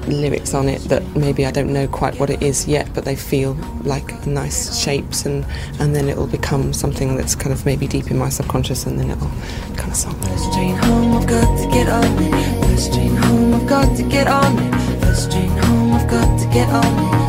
lyrics 0.07 0.55
on 0.55 0.69
it 0.69 0.81
that 0.83 1.03
maybe 1.17 1.47
I 1.47 1.51
don't 1.51 1.73
know 1.73 1.87
quite 1.87 2.19
what 2.19 2.31
it 2.31 2.43
is 2.43 2.67
yet, 2.67 2.93
but 2.95 3.05
they 3.05 3.17
feel 3.17 3.55
like 3.83 4.27
nice 4.27 4.79
shapes, 4.79 5.27
and, 5.27 5.45
and 5.81 5.95
then 5.95 6.09
it'll 6.09 6.27
become 6.27 6.73
something 6.73 7.17
that's 7.17 7.35
kind 7.35 7.53
of 7.53 7.65
maybe 7.65 7.87
deep 7.87 8.11
in 8.11 8.19
my 8.19 8.29
subconscious, 8.29 8.87
and 8.87 8.99
then 8.99 9.11
it'll 9.11 9.31
kind 9.77 9.91
of 9.91 9.97
song. 9.97 10.15
First 10.23 10.53
train 10.53 10.77
home, 10.77 11.17
I've 11.17 11.29
got 11.29 11.59
to 11.59 11.71
get 11.71 11.89
on 11.89 12.05
it. 12.05 12.65
First 12.67 12.95
train 12.95 13.17
home, 13.17 13.55
I've 13.55 13.69
got 13.69 13.97
to 13.97 14.03
get 14.03 14.27
on 14.27 14.59
it. 14.59 15.01
First 15.01 15.31
train 15.31 15.49
home, 15.49 15.93
I've 15.93 16.11
got 16.11 16.39
to 16.41 16.47
get 16.53 16.69
on 16.69 17.17
it. 17.17 17.22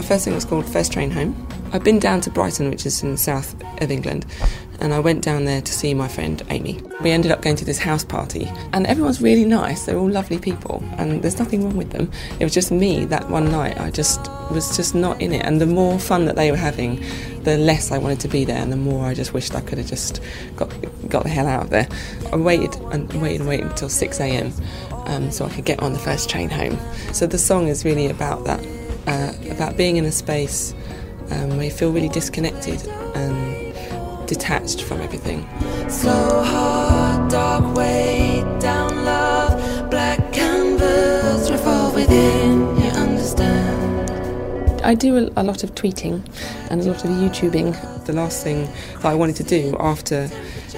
My 0.00 0.06
first 0.06 0.24
thing 0.24 0.34
was 0.34 0.46
called 0.46 0.64
First 0.64 0.94
Train 0.94 1.10
Home. 1.10 1.46
I've 1.74 1.84
been 1.84 1.98
down 1.98 2.22
to 2.22 2.30
Brighton, 2.30 2.70
which 2.70 2.86
is 2.86 3.02
in 3.02 3.10
the 3.12 3.18
south 3.18 3.54
of 3.82 3.90
England, 3.90 4.24
and 4.80 4.94
I 4.94 4.98
went 4.98 5.22
down 5.22 5.44
there 5.44 5.60
to 5.60 5.72
see 5.74 5.92
my 5.92 6.08
friend 6.08 6.42
Amy. 6.48 6.80
We 7.02 7.10
ended 7.10 7.30
up 7.30 7.42
going 7.42 7.56
to 7.56 7.66
this 7.66 7.78
house 7.78 8.02
party, 8.02 8.50
and 8.72 8.86
everyone's 8.86 9.20
really 9.20 9.44
nice. 9.44 9.84
They're 9.84 9.98
all 9.98 10.08
lovely 10.08 10.38
people, 10.38 10.82
and 10.96 11.20
there's 11.20 11.38
nothing 11.38 11.64
wrong 11.64 11.76
with 11.76 11.90
them. 11.90 12.10
It 12.38 12.44
was 12.44 12.54
just 12.54 12.72
me 12.72 13.04
that 13.04 13.28
one 13.28 13.50
night. 13.52 13.78
I 13.78 13.90
just 13.90 14.26
was 14.50 14.74
just 14.74 14.94
not 14.94 15.20
in 15.20 15.34
it, 15.34 15.44
and 15.44 15.60
the 15.60 15.66
more 15.66 15.98
fun 15.98 16.24
that 16.24 16.34
they 16.34 16.50
were 16.50 16.56
having, 16.56 17.04
the 17.42 17.58
less 17.58 17.92
I 17.92 17.98
wanted 17.98 18.20
to 18.20 18.28
be 18.28 18.46
there, 18.46 18.56
and 18.56 18.72
the 18.72 18.78
more 18.78 19.04
I 19.04 19.12
just 19.12 19.34
wished 19.34 19.54
I 19.54 19.60
could 19.60 19.76
have 19.76 19.86
just 19.86 20.22
got 20.56 20.72
got 21.10 21.24
the 21.24 21.28
hell 21.28 21.46
out 21.46 21.64
of 21.64 21.70
there. 21.70 21.86
I 22.32 22.36
waited 22.36 22.74
and 22.90 23.12
waited 23.20 23.40
and 23.40 23.48
waited 23.50 23.66
until 23.66 23.90
6 23.90 24.18
a.m. 24.18 24.50
Um, 25.04 25.30
so 25.30 25.44
I 25.44 25.50
could 25.50 25.66
get 25.66 25.80
on 25.80 25.92
the 25.92 25.98
first 25.98 26.30
train 26.30 26.48
home. 26.48 26.78
So 27.12 27.26
the 27.26 27.36
song 27.36 27.68
is 27.68 27.84
really 27.84 28.06
about 28.06 28.44
that, 28.44 28.64
uh, 29.06 29.32
about 29.50 29.76
being 29.76 29.96
in 29.96 30.04
a 30.04 30.12
space 30.12 30.74
um, 31.30 31.50
where 31.50 31.64
you 31.64 31.70
feel 31.70 31.92
really 31.92 32.08
disconnected 32.08 32.86
and 33.14 33.74
detached 34.26 34.82
from 34.82 35.00
everything. 35.00 35.48
Slow 35.88 36.42
heart, 36.42 37.30
dark 37.30 37.74
way 37.74 38.44
down 38.60 39.04
love. 39.04 39.90
Black 39.90 40.32
canvas, 40.32 41.50
revolve 41.50 41.94
within. 41.94 42.60
You 42.80 42.90
understand? 42.90 44.10
I 44.82 44.94
do 44.94 45.16
a, 45.16 45.42
a 45.42 45.42
lot 45.42 45.64
of 45.64 45.74
tweeting 45.74 46.24
and 46.70 46.80
a 46.80 46.84
lot 46.84 47.04
of 47.04 47.10
YouTubing. 47.10 48.04
The 48.06 48.12
last 48.12 48.42
thing 48.42 48.68
that 48.94 49.06
I 49.06 49.14
wanted 49.14 49.36
to 49.36 49.44
do 49.44 49.76
after, 49.78 50.30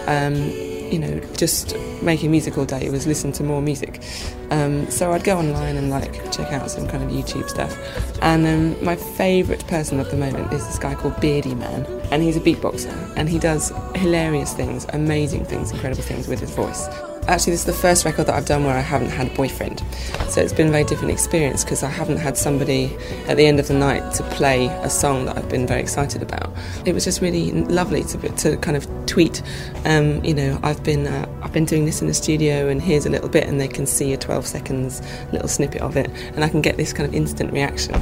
um, 0.07 0.51
you 0.93 0.99
know, 0.99 1.19
just 1.37 1.75
making 2.03 2.31
music 2.31 2.59
all 2.59 2.67
day 2.67 2.91
was 2.91 3.07
listen 3.07 3.33
to 3.33 3.43
more 3.43 3.63
music. 3.63 4.03
Um, 4.51 4.91
so 4.91 5.13
I'd 5.13 5.25
go 5.25 5.39
online 5.39 5.77
and 5.77 5.89
like 5.89 6.31
check 6.31 6.53
out 6.53 6.71
some 6.71 6.87
kind 6.87 7.03
of 7.03 7.11
YouTube 7.11 7.49
stuff. 7.49 7.77
And 8.21 8.47
um, 8.47 8.85
my 8.85 8.97
favourite 8.97 9.67
person 9.67 9.99
at 10.01 10.11
the 10.11 10.17
moment 10.17 10.53
is 10.53 10.67
this 10.67 10.79
guy 10.79 10.95
called 10.95 11.19
Beardy 11.21 11.55
Man, 11.55 11.87
and 12.11 12.23
he's 12.23 12.37
a 12.37 12.41
beatboxer, 12.41 13.13
and 13.17 13.29
he 13.29 13.39
does 13.39 13.73
hilarious 13.95 14.53
things, 14.53 14.87
amazing 14.91 15.47
things, 15.47 15.73
incredible 15.73 16.03
things 16.03 16.29
with 16.29 16.41
his 16.41 16.51
voice. 16.51 16.87
Actually, 17.29 17.53
this 17.53 17.61
is 17.61 17.67
the 17.67 17.73
first 17.73 18.05
record 18.05 18.27
that 18.27 18.35
I've 18.35 18.47
done 18.47 18.65
where 18.65 18.77
I 18.77 18.81
haven't 18.81 19.11
had 19.11 19.29
a 19.29 19.35
boyfriend. 19.35 19.83
So 20.29 20.41
it's 20.41 20.53
been 20.53 20.69
a 20.69 20.71
very 20.71 20.85
different 20.85 21.13
experience 21.13 21.63
because 21.63 21.83
I 21.83 21.89
haven't 21.89 22.17
had 22.17 22.37
somebody 22.37 22.97
at 23.29 23.37
the 23.37 23.47
end 23.47 23.61
of 23.61 23.69
the 23.69 23.75
night 23.75 24.13
to 24.15 24.23
play 24.31 24.67
a 24.67 24.91
song 24.91 25.27
that 25.27 25.37
I've 25.37 25.49
been 25.49 25.67
very 25.67 25.81
excited 25.81 26.21
about. 26.21 26.53
It 26.85 26.95
was 26.95 27.05
just 27.05 27.21
really 27.21 27.53
lovely 27.53 28.03
to, 28.05 28.29
to 28.29 28.57
kind 28.57 28.77
of 28.77 28.89
tweet, 29.07 29.43
um, 29.85 30.25
you 30.25 30.35
know, 30.35 30.59
I've 30.63 30.83
been 30.83 31.07
uh, 31.07 31.27
I've 31.43 31.53
been 31.53 31.67
doing 31.67 31.85
this 31.85 32.01
in 32.01 32.09
the 32.09 32.15
studio 32.15 32.69
and 32.69 32.81
here's 32.81 33.05
a 33.05 33.11
little 33.11 33.29
bit, 33.29 33.47
and 33.47 33.61
they 33.61 33.69
can 33.69 33.87
see 33.87 34.15
a 34.15 34.17
12 34.17 34.47
seconds 34.47 35.03
little 35.33 35.49
snippet 35.49 35.83
of 35.83 35.97
it, 35.99 36.11
and 36.35 36.43
I 36.43 36.49
can 36.49 36.63
get 36.63 36.79
this 36.79 36.93
kind 36.95 37.07
of 37.07 37.15
instant 37.15 37.53
reaction, 37.53 37.95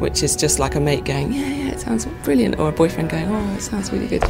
which 0.00 0.24
is 0.24 0.34
just 0.34 0.58
like 0.58 0.74
a 0.74 0.80
mate 0.80 1.04
going, 1.04 1.32
yeah, 1.32 1.46
yeah, 1.46 1.70
it 1.70 1.80
sounds 1.80 2.06
brilliant, 2.24 2.58
or 2.58 2.68
a 2.68 2.72
boyfriend 2.72 3.10
going, 3.10 3.28
oh, 3.28 3.54
it 3.54 3.60
sounds 3.60 3.92
really 3.92 4.08
good, 4.08 4.24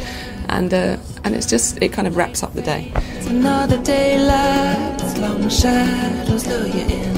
and 0.49 0.73
uh, 0.73 0.97
and 1.23 1.33
it's 1.33 1.47
just 1.47 1.81
it 1.81 1.91
kind 1.91 2.07
of 2.07 2.15
wraps 2.17 2.43
up 2.43 2.53
the 2.53 2.61
day. 2.61 2.91
It's 3.15 3.27
another 3.27 3.81
day 3.81 4.19
lapse, 4.37 5.17
long 5.19 5.49
shadows 5.49 6.45
lure 6.47 6.67
you 6.67 6.85
in. 6.87 7.13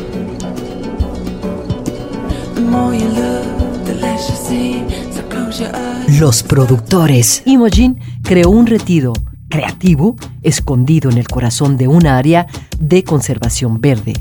The 2.55 2.61
more 2.61 2.93
you 2.93 3.07
look, 3.09 3.85
the 3.85 3.95
less 3.95 4.29
you 4.29 4.35
see. 4.35 5.11
So 5.11 5.21
close 5.29 5.59
your 5.61 5.75
eyes. 5.75 6.19
Los 6.19 6.43
productores. 6.43 7.41
Imogen 7.45 7.99
creó 8.23 8.49
un 8.49 8.67
retiro 8.67 9.13
creativo 9.49 10.15
escondido 10.43 11.09
en 11.09 11.17
el 11.17 11.27
corazón 11.27 11.75
de 11.77 11.87
un 11.87 12.05
área 12.07 12.47
de 12.79 13.03
conservación 13.03 13.81
verde, 13.81 14.13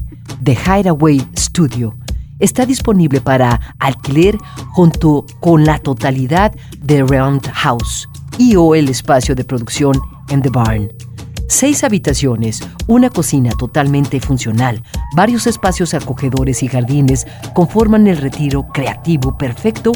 The 0.43 0.57
Hideaway 0.57 1.23
Studio. 1.37 1.95
Está 2.39 2.67
disponible 2.67 3.21
para 3.21 3.61
alquiler 3.79 4.39
junto 4.71 5.27
con 5.41 5.65
la 5.65 5.79
totalidad 5.79 6.55
de 6.81 7.03
Roundhouse 7.03 8.09
y 8.39 8.55
o 8.57 8.75
el 8.75 8.89
espacio 8.89 9.35
de 9.35 9.45
producción 9.45 10.01
en 10.29 10.43
The 10.43 10.51
Barn. 10.51 11.08
Seis 11.51 11.83
habitaciones, 11.83 12.61
una 12.89 13.09
cocina 13.09 13.51
totalmente 13.59 14.21
funcional, 14.21 14.83
varios 15.17 15.47
espacios 15.47 15.95
acogedores 15.95 16.63
y 16.63 16.69
jardines 16.69 17.27
conforman 17.55 18.07
el 18.07 18.19
retiro 18.19 18.69
creativo 18.69 19.37
perfecto 19.39 19.93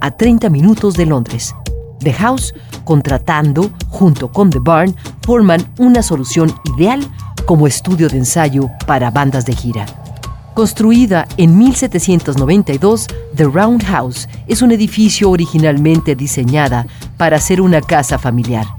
a 0.00 0.10
30 0.10 0.50
minutos 0.50 0.94
de 0.94 1.06
Londres. 1.06 1.54
The 2.00 2.12
House, 2.12 2.52
contratando 2.84 3.70
junto 3.88 4.32
con 4.32 4.50
The 4.50 4.58
Barn, 4.58 4.96
forman 5.22 5.64
una 5.78 6.02
solución 6.02 6.52
ideal 6.74 7.06
como 7.46 7.68
estudio 7.68 8.08
de 8.08 8.18
ensayo 8.18 8.68
para 8.84 9.12
bandas 9.12 9.46
de 9.46 9.54
gira. 9.54 9.86
Construida 10.54 11.28
en 11.36 11.56
1792, 11.56 13.06
The 13.36 13.44
Roundhouse 13.44 14.28
es 14.48 14.60
un 14.60 14.72
edificio 14.72 15.30
originalmente 15.30 16.16
diseñada 16.16 16.84
para 17.16 17.38
ser 17.38 17.60
una 17.60 17.80
casa 17.80 18.18
familiar. 18.18 18.75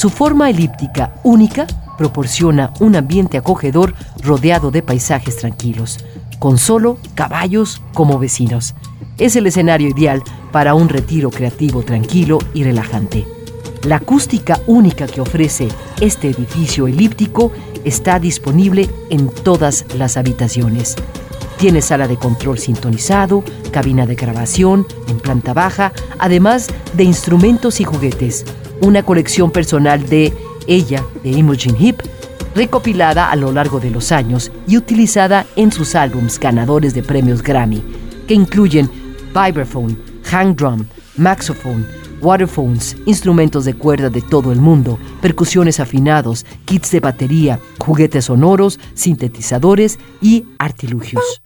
Su 0.00 0.08
forma 0.08 0.48
elíptica 0.48 1.12
única 1.24 1.66
proporciona 1.98 2.72
un 2.80 2.96
ambiente 2.96 3.36
acogedor 3.36 3.92
rodeado 4.22 4.70
de 4.70 4.80
paisajes 4.80 5.36
tranquilos, 5.36 5.98
con 6.38 6.56
solo 6.56 6.96
caballos 7.14 7.82
como 7.92 8.18
vecinos. 8.18 8.74
Es 9.18 9.36
el 9.36 9.46
escenario 9.46 9.90
ideal 9.90 10.22
para 10.52 10.72
un 10.72 10.88
retiro 10.88 11.28
creativo 11.28 11.82
tranquilo 11.82 12.38
y 12.54 12.64
relajante. 12.64 13.26
La 13.82 13.96
acústica 13.96 14.58
única 14.66 15.06
que 15.06 15.20
ofrece 15.20 15.68
este 16.00 16.30
edificio 16.30 16.86
elíptico 16.86 17.52
está 17.84 18.18
disponible 18.18 18.88
en 19.10 19.28
todas 19.28 19.84
las 19.98 20.16
habitaciones. 20.16 20.96
Tiene 21.58 21.82
sala 21.82 22.08
de 22.08 22.16
control 22.16 22.58
sintonizado, 22.58 23.44
cabina 23.70 24.06
de 24.06 24.14
grabación 24.14 24.86
en 25.08 25.20
planta 25.20 25.52
baja, 25.52 25.92
además 26.18 26.68
de 26.94 27.04
instrumentos 27.04 27.80
y 27.80 27.84
juguetes. 27.84 28.46
Una 28.80 29.02
colección 29.02 29.50
personal 29.50 30.08
de 30.08 30.32
ella, 30.66 31.04
de 31.22 31.30
Imogen 31.30 31.76
Heap, 31.76 32.02
recopilada 32.54 33.30
a 33.30 33.36
lo 33.36 33.52
largo 33.52 33.80
de 33.80 33.90
los 33.90 34.12
años 34.12 34.50
y 34.66 34.76
utilizada 34.76 35.46
en 35.56 35.70
sus 35.70 35.94
álbums 35.94 36.38
ganadores 36.38 36.94
de 36.94 37.02
premios 37.02 37.42
Grammy, 37.42 37.82
que 38.26 38.34
incluyen 38.34 38.90
vibraphone, 39.34 39.98
hang 40.24 40.56
drum, 40.56 40.84
maxophone, 41.16 41.86
waterphones, 42.20 42.96
instrumentos 43.06 43.64
de 43.64 43.74
cuerda 43.74 44.10
de 44.10 44.22
todo 44.22 44.52
el 44.52 44.60
mundo, 44.60 44.98
percusiones 45.20 45.80
afinados, 45.80 46.44
kits 46.64 46.90
de 46.90 47.00
batería, 47.00 47.60
juguetes 47.78 48.26
sonoros, 48.26 48.78
sintetizadores 48.94 49.98
y 50.20 50.44
artilugios. 50.58 51.42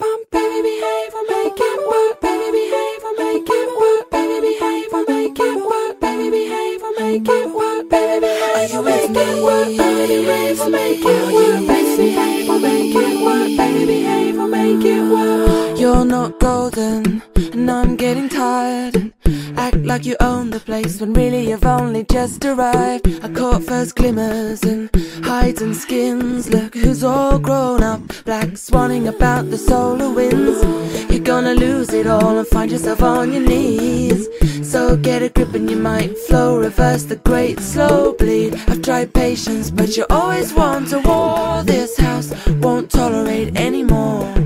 make 7.20 7.28
it 7.28 7.54
work, 7.54 7.88
baby? 7.90 8.26
Are 8.26 8.66
you 8.66 8.82
with 8.82 9.10
me? 9.10 9.20
Are 9.20 9.70
you 9.70 10.26
with 10.26 10.64
me? 10.64 10.70
Make 10.70 11.00
it 11.00 11.32
work, 11.32 11.66
baby. 11.66 12.16
Able, 12.16 12.58
make 12.58 12.94
it 12.94 13.24
work, 13.24 13.56
baby. 13.56 14.06
Able, 14.06 14.48
make 14.48 14.84
it 14.84 15.02
work. 15.02 15.78
You're 15.78 16.04
not 16.04 16.40
golden, 16.40 17.22
and 17.36 17.70
I'm 17.70 17.96
getting 17.96 18.28
tired. 18.28 19.13
Act 19.56 19.76
like 19.76 20.04
you 20.04 20.16
own 20.20 20.50
the 20.50 20.60
place 20.60 21.00
when 21.00 21.12
really 21.12 21.48
you've 21.48 21.64
only 21.64 22.04
just 22.04 22.44
arrived. 22.44 23.06
I 23.24 23.28
caught 23.28 23.62
first 23.62 23.96
glimmers 23.96 24.62
and 24.62 24.90
hides 25.24 25.62
and 25.62 25.76
skins. 25.76 26.48
Look 26.48 26.74
who's 26.74 27.02
all 27.04 27.38
grown 27.38 27.82
up, 27.82 28.00
black 28.24 28.48
swanning 28.50 29.08
about 29.08 29.50
the 29.50 29.58
solar 29.58 30.10
winds. 30.10 30.62
You're 31.10 31.24
gonna 31.24 31.54
lose 31.54 31.92
it 31.92 32.06
all 32.06 32.38
and 32.38 32.46
find 32.46 32.70
yourself 32.70 33.02
on 33.02 33.32
your 33.32 33.42
knees. 33.42 34.28
So 34.62 34.96
get 34.96 35.22
a 35.22 35.28
grip 35.28 35.54
and 35.54 35.70
you 35.70 35.76
might 35.76 36.18
flow, 36.18 36.58
reverse 36.58 37.04
the 37.04 37.16
great 37.16 37.60
slow 37.60 38.14
bleed. 38.14 38.54
I've 38.68 38.82
tried 38.82 39.14
patience, 39.14 39.70
but 39.70 39.96
you 39.96 40.04
always 40.10 40.52
want 40.52 40.88
to 40.88 41.00
war. 41.00 41.62
This 41.62 41.96
house 41.96 42.32
won't 42.60 42.90
tolerate 42.90 43.56
anymore. 43.56 44.43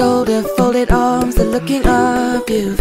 Shoulder, 0.00 0.42
folded 0.56 0.90
arms, 0.90 1.34
the 1.34 1.44
looking 1.44 1.86
up. 1.86 2.48
You've 2.48 2.80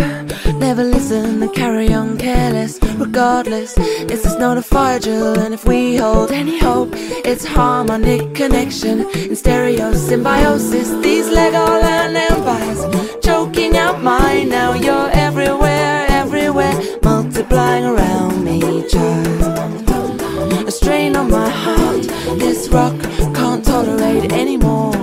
never 0.58 0.86
listened 0.86 1.44
and 1.44 1.54
carry 1.54 1.92
on 1.94 2.18
careless. 2.18 2.80
Regardless, 2.96 3.74
it's 4.12 4.24
just 4.24 4.40
not 4.40 4.58
a 4.58 4.62
fire 4.62 5.00
drill. 5.00 5.38
And 5.38 5.54
if 5.54 5.66
we 5.66 5.98
hold 5.98 6.32
any 6.32 6.58
hope, 6.58 6.92
it's 7.30 7.46
harmonic 7.46 8.34
connection 8.34 9.02
in 9.28 9.36
stereo 9.36 9.92
symbiosis. 9.92 10.90
These 11.04 11.28
Legoland 11.38 12.16
empires 12.32 12.82
choking 13.22 13.76
out 13.76 14.02
mine. 14.02 14.48
Now 14.48 14.72
you're 14.86 15.12
everywhere, 15.28 16.06
everywhere, 16.22 16.76
multiplying 17.04 17.84
around 17.84 18.46
me, 18.46 18.62
child. 18.88 20.70
A 20.70 20.72
strain 20.72 21.18
on 21.18 21.30
my 21.30 21.50
heart, 21.50 22.04
this 22.40 22.70
rock 22.70 22.98
can't 23.36 23.66
tolerate 23.66 24.32
anymore. 24.32 24.99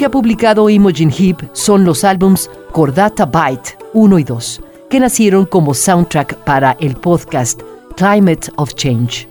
Que 0.00 0.06
ha 0.06 0.10
publicado 0.10 0.70
Imogen 0.70 1.12
Heap 1.12 1.50
son 1.52 1.84
los 1.84 2.04
álbums 2.04 2.50
Cordata 2.72 3.26
Byte 3.26 3.76
1 3.92 4.18
y 4.18 4.24
2, 4.24 4.62
que 4.88 4.98
nacieron 4.98 5.44
como 5.44 5.74
soundtrack 5.74 6.36
para 6.36 6.74
el 6.80 6.96
podcast 6.96 7.60
Climate 7.98 8.50
of 8.56 8.72
Change, 8.76 9.28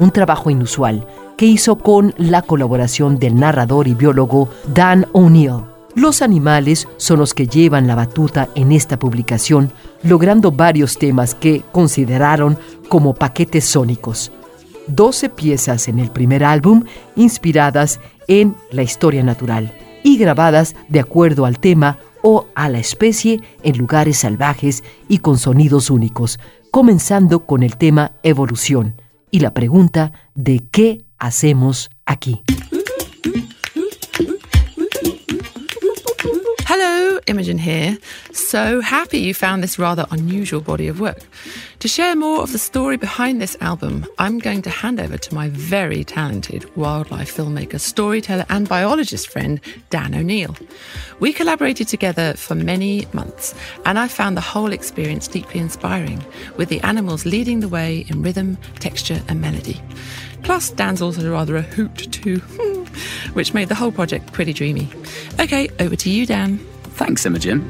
un 0.00 0.10
trabajo 0.10 0.50
inusual 0.50 1.06
que 1.36 1.46
hizo 1.46 1.78
con 1.78 2.12
la 2.16 2.42
colaboración 2.42 3.20
del 3.20 3.36
narrador 3.36 3.86
y 3.86 3.94
biólogo 3.94 4.48
Dan 4.74 5.06
O'Neill. 5.12 5.62
Los 5.94 6.22
animales 6.22 6.88
son 6.96 7.20
los 7.20 7.32
que 7.32 7.46
llevan 7.46 7.86
la 7.86 7.94
batuta 7.94 8.48
en 8.56 8.72
esta 8.72 8.98
publicación, 8.98 9.70
logrando 10.02 10.50
varios 10.50 10.98
temas 10.98 11.36
que 11.36 11.62
consideraron 11.70 12.58
como 12.88 13.14
paquetes 13.14 13.64
sónicos. 13.64 14.32
12 14.88 15.28
piezas 15.28 15.86
en 15.86 16.00
el 16.00 16.10
primer 16.10 16.42
álbum 16.42 16.82
inspiradas 17.14 18.00
en 18.26 18.56
la 18.72 18.82
historia 18.82 19.22
natural 19.22 19.72
y 20.02 20.16
grabadas 20.16 20.76
de 20.88 21.00
acuerdo 21.00 21.46
al 21.46 21.58
tema 21.58 21.98
o 22.22 22.46
a 22.54 22.68
la 22.68 22.78
especie 22.78 23.40
en 23.62 23.78
lugares 23.78 24.18
salvajes 24.18 24.84
y 25.08 25.18
con 25.18 25.38
sonidos 25.38 25.90
únicos, 25.90 26.38
comenzando 26.70 27.46
con 27.46 27.62
el 27.62 27.76
tema 27.76 28.12
evolución 28.22 29.00
y 29.30 29.40
la 29.40 29.54
pregunta 29.54 30.12
de 30.34 30.62
qué 30.70 31.04
hacemos 31.18 31.90
aquí. 32.04 32.42
Imogen 37.26 37.58
here. 37.58 37.98
So 38.32 38.80
happy 38.80 39.18
you 39.18 39.34
found 39.34 39.62
this 39.62 39.78
rather 39.78 40.06
unusual 40.10 40.60
body 40.60 40.88
of 40.88 41.00
work. 41.00 41.20
To 41.80 41.88
share 41.88 42.14
more 42.14 42.42
of 42.42 42.52
the 42.52 42.58
story 42.58 42.96
behind 42.96 43.40
this 43.40 43.56
album, 43.60 44.06
I'm 44.18 44.38
going 44.38 44.62
to 44.62 44.70
hand 44.70 45.00
over 45.00 45.16
to 45.16 45.34
my 45.34 45.48
very 45.48 46.04
talented 46.04 46.76
wildlife 46.76 47.34
filmmaker, 47.34 47.80
storyteller, 47.80 48.44
and 48.50 48.68
biologist 48.68 49.28
friend, 49.28 49.60
Dan 49.88 50.14
O'Neill. 50.14 50.54
We 51.20 51.32
collaborated 51.32 51.88
together 51.88 52.34
for 52.34 52.54
many 52.54 53.06
months, 53.12 53.54
and 53.86 53.98
I 53.98 54.08
found 54.08 54.36
the 54.36 54.42
whole 54.42 54.72
experience 54.72 55.26
deeply 55.26 55.60
inspiring, 55.60 56.22
with 56.56 56.68
the 56.68 56.80
animals 56.80 57.24
leading 57.24 57.60
the 57.60 57.68
way 57.68 58.04
in 58.08 58.22
rhythm, 58.22 58.56
texture, 58.78 59.22
and 59.28 59.40
melody. 59.40 59.80
Plus, 60.42 60.70
Dan's 60.70 61.02
also 61.02 61.30
rather 61.30 61.56
a 61.56 61.62
hoot 61.62 62.12
too, 62.12 62.38
which 63.32 63.54
made 63.54 63.68
the 63.68 63.74
whole 63.74 63.92
project 63.92 64.32
pretty 64.32 64.52
dreamy. 64.52 64.88
Okay, 65.38 65.68
over 65.78 65.96
to 65.96 66.10
you, 66.10 66.26
Dan. 66.26 66.60
Thanks, 67.00 67.24
Imogen. 67.24 67.64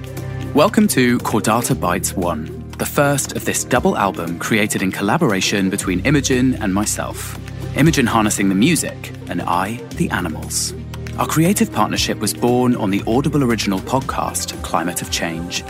Welcome 0.54 0.88
to 0.88 1.16
Cordata 1.20 1.78
Bites 1.78 2.14
1, 2.14 2.72
the 2.78 2.84
first 2.84 3.36
of 3.36 3.44
this 3.44 3.62
double 3.62 3.96
album 3.96 4.40
created 4.40 4.82
in 4.82 4.90
collaboration 4.90 5.70
between 5.70 6.00
Imogen 6.00 6.56
and 6.56 6.74
myself. 6.74 7.38
Imogen 7.76 8.08
harnessing 8.08 8.48
the 8.48 8.56
music, 8.56 9.12
and 9.28 9.40
I, 9.42 9.76
the 9.94 10.10
animals. 10.10 10.74
Our 11.16 11.28
creative 11.28 11.70
partnership 11.70 12.18
was 12.18 12.34
born 12.34 12.74
on 12.74 12.90
the 12.90 13.04
Audible 13.06 13.44
original 13.44 13.78
podcast, 13.78 14.60
Climate 14.64 15.00
of 15.00 15.12
Change, 15.12 15.62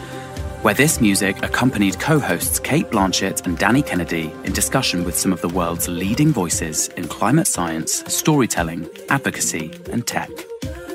where 0.62 0.72
this 0.72 1.02
music 1.02 1.42
accompanied 1.42 2.00
co 2.00 2.18
hosts 2.18 2.58
Kate 2.58 2.88
Blanchett 2.88 3.44
and 3.44 3.58
Danny 3.58 3.82
Kennedy 3.82 4.32
in 4.44 4.54
discussion 4.54 5.04
with 5.04 5.18
some 5.18 5.34
of 5.34 5.42
the 5.42 5.48
world's 5.48 5.86
leading 5.86 6.32
voices 6.32 6.88
in 6.96 7.06
climate 7.08 7.46
science, 7.46 8.04
storytelling, 8.10 8.88
advocacy, 9.10 9.70
and 9.92 10.06
tech. 10.06 10.30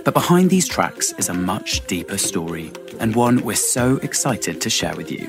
But 0.05 0.13
behind 0.13 0.51
these 0.51 0.67
tracks 0.67 1.13
is 1.17 1.29
a 1.29 1.33
much 1.33 1.85
deeper 1.87 2.19
story, 2.19 2.71
and 2.99 3.15
one 3.15 3.41
we're 3.41 3.55
so 3.55 3.97
excited 4.03 4.61
to 4.61 4.69
share 4.69 4.95
with 4.95 5.11
you. 5.11 5.27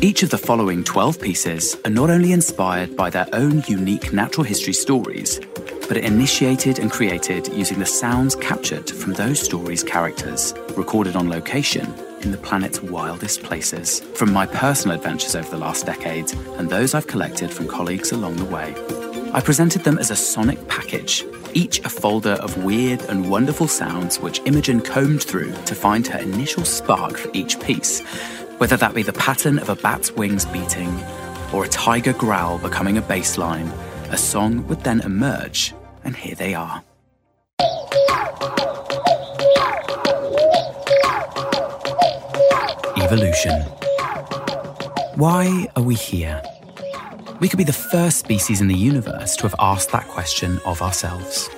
Each 0.00 0.22
of 0.22 0.30
the 0.30 0.38
following 0.38 0.84
12 0.84 1.20
pieces 1.20 1.76
are 1.84 1.90
not 1.90 2.10
only 2.10 2.30
inspired 2.30 2.96
by 2.96 3.10
their 3.10 3.26
own 3.32 3.64
unique 3.66 4.12
natural 4.12 4.44
history 4.44 4.72
stories, 4.72 5.40
but 5.88 5.96
are 5.96 6.00
initiated 6.00 6.78
and 6.78 6.92
created 6.92 7.48
using 7.48 7.80
the 7.80 7.86
sounds 7.86 8.36
captured 8.36 8.88
from 8.88 9.14
those 9.14 9.40
stories' 9.40 9.82
characters, 9.82 10.54
recorded 10.76 11.16
on 11.16 11.28
location 11.28 11.92
in 12.20 12.30
the 12.30 12.38
planet's 12.38 12.80
wildest 12.80 13.42
places, 13.42 13.98
from 14.14 14.32
my 14.32 14.46
personal 14.46 14.96
adventures 14.96 15.34
over 15.34 15.50
the 15.50 15.58
last 15.58 15.86
decade 15.86 16.32
and 16.56 16.70
those 16.70 16.94
I've 16.94 17.08
collected 17.08 17.50
from 17.50 17.66
colleagues 17.66 18.12
along 18.12 18.36
the 18.36 18.44
way. 18.44 19.03
I 19.34 19.40
presented 19.40 19.82
them 19.82 19.98
as 19.98 20.12
a 20.12 20.16
sonic 20.16 20.68
package, 20.68 21.24
each 21.54 21.80
a 21.84 21.88
folder 21.88 22.34
of 22.34 22.62
weird 22.62 23.02
and 23.06 23.28
wonderful 23.28 23.66
sounds 23.66 24.20
which 24.20 24.40
Imogen 24.44 24.80
combed 24.80 25.24
through 25.24 25.52
to 25.64 25.74
find 25.74 26.06
her 26.06 26.20
initial 26.20 26.64
spark 26.64 27.16
for 27.16 27.30
each 27.32 27.58
piece, 27.58 27.98
whether 28.58 28.76
that 28.76 28.94
be 28.94 29.02
the 29.02 29.12
pattern 29.14 29.58
of 29.58 29.68
a 29.70 29.74
bat's 29.74 30.12
wings 30.12 30.44
beating 30.46 31.02
or 31.52 31.64
a 31.64 31.68
tiger 31.68 32.12
growl 32.12 32.58
becoming 32.58 32.96
a 32.96 33.02
bass 33.02 33.36
line. 33.36 33.66
A 34.10 34.16
song 34.16 34.68
would 34.68 34.82
then 34.84 35.00
emerge, 35.00 35.74
and 36.04 36.14
here 36.14 36.36
they 36.36 36.54
are. 36.54 36.84
Evolution. 43.02 43.62
Why 45.16 45.66
are 45.74 45.82
we 45.82 45.96
here? 45.96 46.40
We 47.40 47.48
could 47.48 47.58
be 47.58 47.64
the 47.64 47.72
first 47.72 48.18
species 48.18 48.60
in 48.60 48.68
the 48.68 48.76
universe 48.76 49.34
to 49.36 49.42
have 49.42 49.56
asked 49.58 49.90
that 49.90 50.06
question 50.06 50.60
of 50.64 50.80
ourselves. 50.80 51.50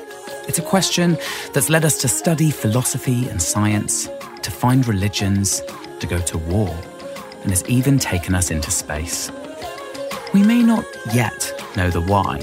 It's 0.49 0.59
a 0.59 0.63
question 0.63 1.19
that's 1.53 1.69
led 1.69 1.85
us 1.85 2.01
to 2.01 2.09
study 2.09 2.51
philosophy 2.51 3.29
and 3.29 3.41
science, 3.41 4.09
to 4.43 4.51
find 4.51 4.87
religions, 4.89 5.63
to 6.01 6.07
go 6.07 6.19
to 6.19 6.39
war, 6.39 6.75
and 7.43 7.51
has 7.51 7.65
even 7.69 7.99
taken 7.99 8.35
us 8.35 8.51
into 8.51 8.71
space. 8.71 9.31
We 10.33 10.43
may 10.43 10.63
not 10.63 10.85
yet 11.13 11.53
know 11.77 11.91
the 11.91 12.01
why, 12.01 12.39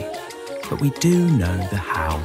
but 0.69 0.79
we 0.79 0.91
do 0.91 1.27
know 1.31 1.57
the 1.69 1.77
how. 1.77 2.21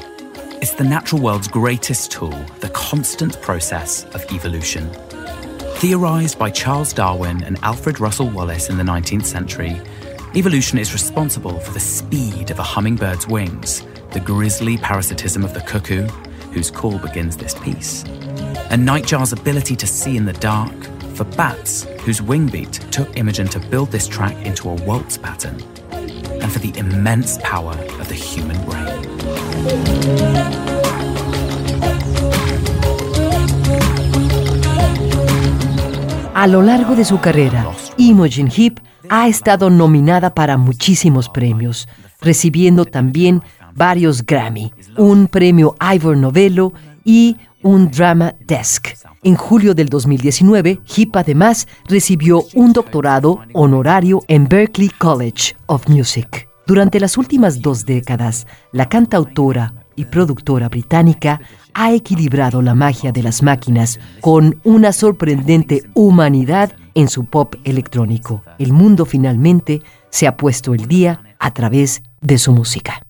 It's 0.60 0.74
the 0.74 0.84
natural 0.84 1.22
world's 1.22 1.48
greatest 1.48 2.10
tool, 2.10 2.38
the 2.60 2.70
constant 2.70 3.40
process 3.40 4.04
of 4.14 4.24
evolution. 4.30 4.90
Theorized 5.76 6.38
by 6.38 6.50
Charles 6.50 6.92
Darwin 6.92 7.42
and 7.44 7.56
Alfred 7.62 7.98
Russel 7.98 8.28
Wallace 8.28 8.68
in 8.68 8.76
the 8.76 8.84
19th 8.84 9.24
century, 9.24 9.80
evolution 10.34 10.78
is 10.78 10.92
responsible 10.92 11.58
for 11.58 11.72
the 11.72 11.80
speed 11.80 12.50
of 12.50 12.58
a 12.58 12.62
hummingbird's 12.62 13.26
wings, 13.26 13.82
the 14.10 14.20
grisly 14.20 14.76
parasitism 14.78 15.44
of 15.44 15.54
the 15.54 15.60
cuckoo, 15.60 16.06
whose 16.52 16.70
call 16.70 16.98
begins 16.98 17.36
this 17.36 17.54
piece. 17.54 18.04
And 18.70 18.86
Nightjar's 18.86 19.32
ability 19.32 19.76
to 19.76 19.86
see 19.86 20.16
in 20.16 20.26
the 20.26 20.32
dark, 20.34 20.74
for 21.14 21.24
Bats, 21.24 21.84
whose 22.04 22.22
wing 22.22 22.46
beat 22.46 22.72
took 22.90 23.16
Imogen 23.16 23.48
to 23.48 23.58
build 23.58 23.90
this 23.90 24.06
track 24.06 24.34
into 24.46 24.68
a 24.68 24.74
waltz 24.84 25.16
pattern, 25.18 25.60
and 25.90 26.52
for 26.52 26.58
the 26.58 26.76
immense 26.78 27.38
power 27.42 27.72
of 27.72 28.08
the 28.08 28.14
human 28.14 28.56
brain. 28.64 28.88
A 36.34 36.46
lo 36.46 36.60
largo 36.60 36.94
de 36.94 37.04
su 37.04 37.18
carrera, 37.18 37.74
Imogen 37.98 38.46
Heap 38.46 38.78
ha 39.10 39.28
estado 39.28 39.70
nominada 39.70 40.34
para 40.34 40.56
muchísimos 40.56 41.28
premios, 41.28 41.88
recibiendo 42.20 42.84
también 42.84 43.42
varios 43.74 44.24
Grammy, 44.24 44.72
un 44.96 45.26
premio 45.26 45.74
Ivor 45.80 46.16
Novello 46.16 46.72
y 47.04 47.36
un 47.62 47.90
Drama 47.90 48.34
Desk. 48.46 48.88
En 49.22 49.34
julio 49.34 49.74
del 49.74 49.88
2019, 49.88 50.80
Heap 50.86 51.16
además 51.16 51.66
recibió 51.86 52.44
un 52.54 52.72
doctorado 52.72 53.40
honorario 53.52 54.22
en 54.28 54.48
Berklee 54.48 54.90
College 54.98 55.56
of 55.66 55.88
Music. 55.88 56.48
Durante 56.66 57.00
las 57.00 57.16
últimas 57.16 57.62
dos 57.62 57.84
décadas, 57.84 58.46
la 58.72 58.88
cantautora 58.88 59.72
y 59.96 60.04
productora 60.04 60.68
británica 60.68 61.40
ha 61.74 61.92
equilibrado 61.92 62.62
la 62.62 62.74
magia 62.74 63.10
de 63.10 63.22
las 63.22 63.42
máquinas 63.42 63.98
con 64.20 64.60
una 64.64 64.92
sorprendente 64.92 65.82
humanidad 65.94 66.72
en 66.98 67.08
su 67.08 67.26
pop 67.26 67.54
electrónico. 67.62 68.42
El 68.58 68.72
mundo 68.72 69.06
finalmente 69.06 69.82
se 70.10 70.26
ha 70.26 70.36
puesto 70.36 70.74
el 70.74 70.88
día 70.88 71.22
a 71.38 71.54
través 71.54 72.02
de 72.20 72.38
su 72.38 72.52
música. 72.52 73.06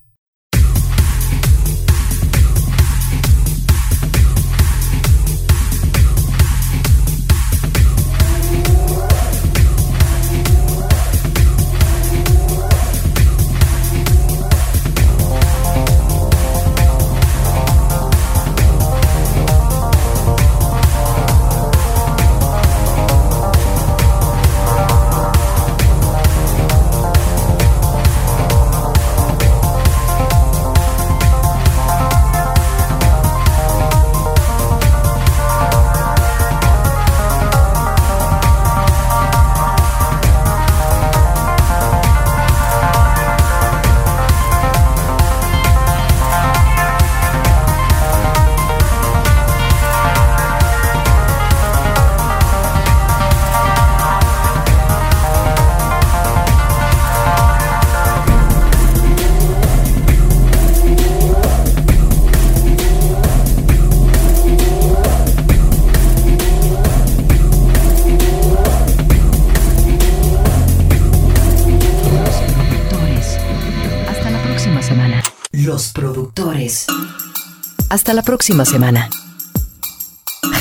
La 78.19 78.23
próxima 78.25 78.65
semana. 78.65 79.09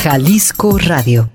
Jalisco 0.03 0.78
Radio 0.78 1.32